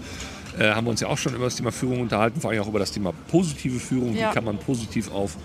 äh, 0.57 0.71
haben 0.71 0.85
wir 0.87 0.91
uns 0.91 1.01
ja 1.01 1.07
auch 1.07 1.17
schon 1.17 1.35
über 1.35 1.45
das 1.45 1.55
Thema 1.55 1.71
Führung 1.71 2.01
unterhalten, 2.01 2.41
vor 2.41 2.49
allem 2.51 2.61
auch 2.63 2.67
über 2.67 2.79
das 2.79 2.91
Thema 2.91 3.13
positive 3.29 3.79
Führung. 3.79 4.15
Ja. 4.15 4.29
Wie 4.29 4.33
kann 4.33 4.43
man 4.45 4.57
positiv 4.57 5.11
auf, 5.11 5.35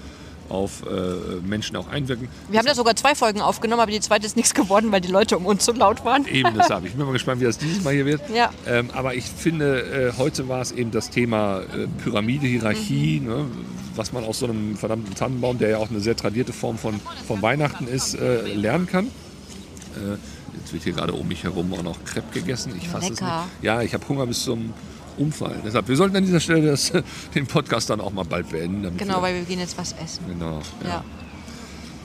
auf 0.48 0.83
äh, 0.87 1.40
Menschen 1.46 1.76
auch 1.76 1.88
einwirken? 1.88 2.28
Wir 2.50 2.59
haben 2.59 2.66
da 2.66 2.74
sogar 2.74 2.94
zwei 2.96 3.14
Folgen 3.14 3.40
aufgenommen, 3.40 3.80
aber 3.83 3.90
die 3.90 4.00
zweite 4.00 4.26
ist 4.26 4.37
nichts 4.37 4.54
geworden, 4.54 4.92
weil 4.92 5.00
die 5.00 5.11
Leute 5.11 5.37
um 5.37 5.46
uns 5.46 5.64
so 5.64 5.72
laut 5.72 6.04
waren. 6.04 6.26
Eben, 6.26 6.54
das 6.54 6.70
habe 6.70 6.87
ich. 6.87 6.92
Ich 6.92 6.96
bin 6.96 7.07
mal 7.07 7.12
gespannt, 7.12 7.40
wie 7.40 7.44
das 7.44 7.59
dieses 7.59 7.83
Mal 7.83 7.94
hier 7.94 8.07
wird. 8.07 8.22
Ja. 8.35 8.50
Ähm, 8.66 8.90
aber 8.92 9.14
ich 9.14 9.24
finde, 9.24 10.11
äh, 10.14 10.18
heute 10.18 10.48
war 10.48 10.61
es 10.61 10.72
eben 10.72 10.90
das 10.90 11.11
Thema 11.11 11.61
äh, 11.61 11.87
Pyramide, 12.02 12.46
Hierarchie, 12.46 13.20
Mhm. 13.20 13.26
ne, 13.28 13.44
was 13.96 14.12
man 14.12 14.24
aus 14.24 14.40
so 14.40 14.46
einem 14.46 14.76
verdammten 14.76 15.14
Tannenbaum, 15.14 15.59
der 15.59 15.68
ja 15.70 15.78
auch 15.78 15.88
eine 15.90 16.00
sehr 16.00 16.16
tradierte 16.16 16.52
Form 16.52 16.78
von, 16.78 17.00
von 17.28 17.40
Weihnachten 17.42 17.87
ist, 17.87 18.14
äh, 18.14 18.42
lernen 18.54 18.87
kann. 18.87 19.07
Äh, 19.07 20.16
jetzt 20.59 20.72
wird 20.72 20.83
hier 20.83 20.92
gerade 20.94 21.12
um 21.12 21.26
mich 21.28 21.44
herum 21.44 21.72
auch 21.74 21.83
noch 21.83 22.04
Crepe 22.04 22.26
gegessen. 22.40 22.72
Ich 22.76 22.88
fasse 22.88 23.12
es 23.12 23.20
nicht. 23.20 23.33
Ja, 23.62 23.83
ich 23.83 23.94
habe 23.94 24.09
Hunger 24.09 24.26
bis 24.26 24.42
zum 24.44 24.72
Umfallen. 25.16 25.61
Deshalb, 25.64 25.88
wir 25.88 25.96
sollten 25.96 26.16
an 26.16 26.24
dieser 26.24 26.40
Stelle 26.40 26.70
das, 26.70 26.92
den 27.35 27.46
Podcast 27.46 27.90
dann 27.90 28.00
auch 28.00 28.12
mal 28.12 28.24
bald 28.24 28.50
beenden. 28.50 28.96
Genau, 28.96 29.22
weil 29.22 29.35
wir 29.35 29.42
gehen 29.42 29.61
jetzt 29.61 29.77
was 29.79 29.92
essen. 29.92 30.24
genau, 30.29 30.61
ja. 30.83 30.88
Ja. 30.88 31.05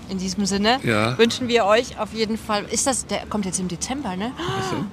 In 0.10 0.18
diesem 0.18 0.46
Sinne 0.46 0.80
Ja. 0.84 1.18
wünschen 1.18 1.48
wir 1.48 1.66
euch 1.66 2.00
auf 2.00 2.14
jeden 2.14 2.38
Fall. 2.38 2.66
Ist 2.72 2.88
das, 2.88 3.06
der 3.06 3.26
kommt 3.28 3.46
jetzt 3.46 3.60
im 3.60 3.68
Dezember, 3.68 4.16
ne? 4.16 4.32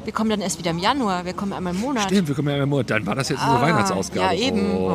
Wir 0.05 0.13
kommen 0.13 0.29
dann 0.29 0.41
erst 0.43 0.59
wieder 0.59 0.71
im 0.73 0.79
Januar. 0.79 1.25
Wir 1.25 1.33
kommen 1.33 1.53
einmal 1.55 1.75
im 1.75 1.81
Monat. 1.81 2.05
Stimmt, 2.05 2.29
wir 2.29 2.35
kommen 2.35 2.49
ja 2.49 2.63
im 2.63 2.69
Monat. 2.69 2.91
Dann 2.91 3.07
war 3.07 3.15
das 3.15 3.31
jetzt 3.31 3.41
unsere 3.41 3.59
Ah, 3.59 3.63
Weihnachtsausgabe. 3.63 4.35
Ja, 4.35 4.41
eben. 4.41 4.75
Oh. 4.77 4.91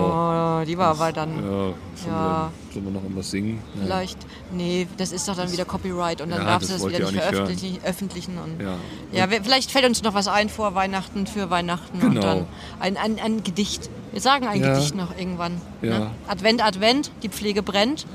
Oh, 0.61 0.63
die 0.65 0.77
war 0.77 0.89
aber 0.89 1.11
dann 1.11 1.35
Ja, 1.37 1.41
sollen, 1.41 1.73
Ja. 2.07 2.51
Wir, 2.67 2.73
sollen 2.73 2.85
wir 2.85 2.91
noch 2.91 3.01
irgendwas 3.03 3.31
singen? 3.31 3.59
Ja. 3.75 3.81
vielleicht. 3.83 4.17
Nee, 4.53 4.87
das 4.97 5.11
ist 5.11 5.27
doch 5.27 5.35
dann 5.35 5.51
wieder 5.51 5.65
Copyright 5.65 6.21
und 6.21 6.29
dann 6.29 6.39
Ja, 6.41 6.45
darfst 6.45 6.69
du 6.69 6.73
das 6.73 6.87
wieder 6.87 7.11
nicht 7.11 7.21
veröffentlichen. 7.23 7.79
öffentlichen 7.83 8.37
und 8.37 8.61
Ja. 8.63 8.77
ja, 9.11 9.27
vielleicht 9.43 9.71
fällt 9.71 9.85
uns 9.85 10.03
noch 10.03 10.13
was 10.13 10.27
ein 10.27 10.49
vor 10.49 10.75
Weihnachten, 10.75 11.25
für 11.25 11.49
Weihnachten 11.49 11.99
und 12.01 12.13
Genau. 12.15 12.21
dann 12.21 12.45
ein, 12.79 12.97
ein, 12.97 13.19
ein 13.19 13.43
Gedicht. 13.43 13.89
Wir 14.11 14.21
sagen 14.21 14.45
ein. 14.45 14.61
Gedicht 14.61 14.93
noch 14.93 15.17
irgendwann. 15.17 15.61
Ne? 15.81 16.11
Advent, 16.27 16.63
Advent, 16.63 17.11
die 17.23 17.29
Pflege 17.29 17.63
brennt. 17.63 18.05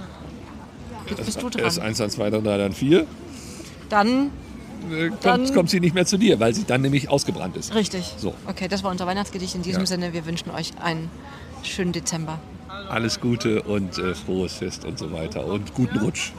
Jetzt 1.08 1.24
bist 1.24 1.42
du 1.42 1.48
Erst 1.58 1.78
dran. 1.78 1.86
1, 1.86 1.98
dann 1.98 2.10
2, 2.10 2.30
dann 2.30 2.44
3, 2.44 2.58
dann 2.58 2.72
4. 2.72 3.06
Dann, 3.88 4.30
Äh, 4.90 5.10
Dann- 5.22 5.38
kommt, 5.40 5.54
kommt 5.54 5.70
sie 5.70 5.80
nicht 5.80 5.94
mehr 5.94 6.06
zu 6.06 6.16
dir, 6.16 6.38
weil 6.38 6.54
sie 6.54 6.64
dann 6.64 6.82
nämlich 6.82 7.08
ausgebrannt 7.08 7.56
ist. 7.56 7.74
richtig. 7.74 8.12
So. 8.18 8.34
Okay, 8.46 8.68
das 8.68 8.84
war 8.84 8.90
unser 8.92 9.06
Weihnachtsgedicht. 9.06 9.54
In 9.56 9.62
diesem 9.62 9.80
Ja. 9.82 9.86
Sinne, 9.86 10.12
wir 10.12 10.26
wünschen 10.26 10.50
euch 10.50 10.72
einen 10.80 11.10
schönen 11.64 11.92
Dezember. 11.92 12.38
Alles 12.88 13.18
Gute 13.20 13.62
und 13.62 13.98
äh, 13.98 14.14
frohes 14.14 14.52
Fest 14.52 14.84
und 14.84 14.98
so 14.98 15.10
weiter 15.12 15.44
und 15.46 15.74
guten 15.74 15.98
Rutsch. 15.98 16.30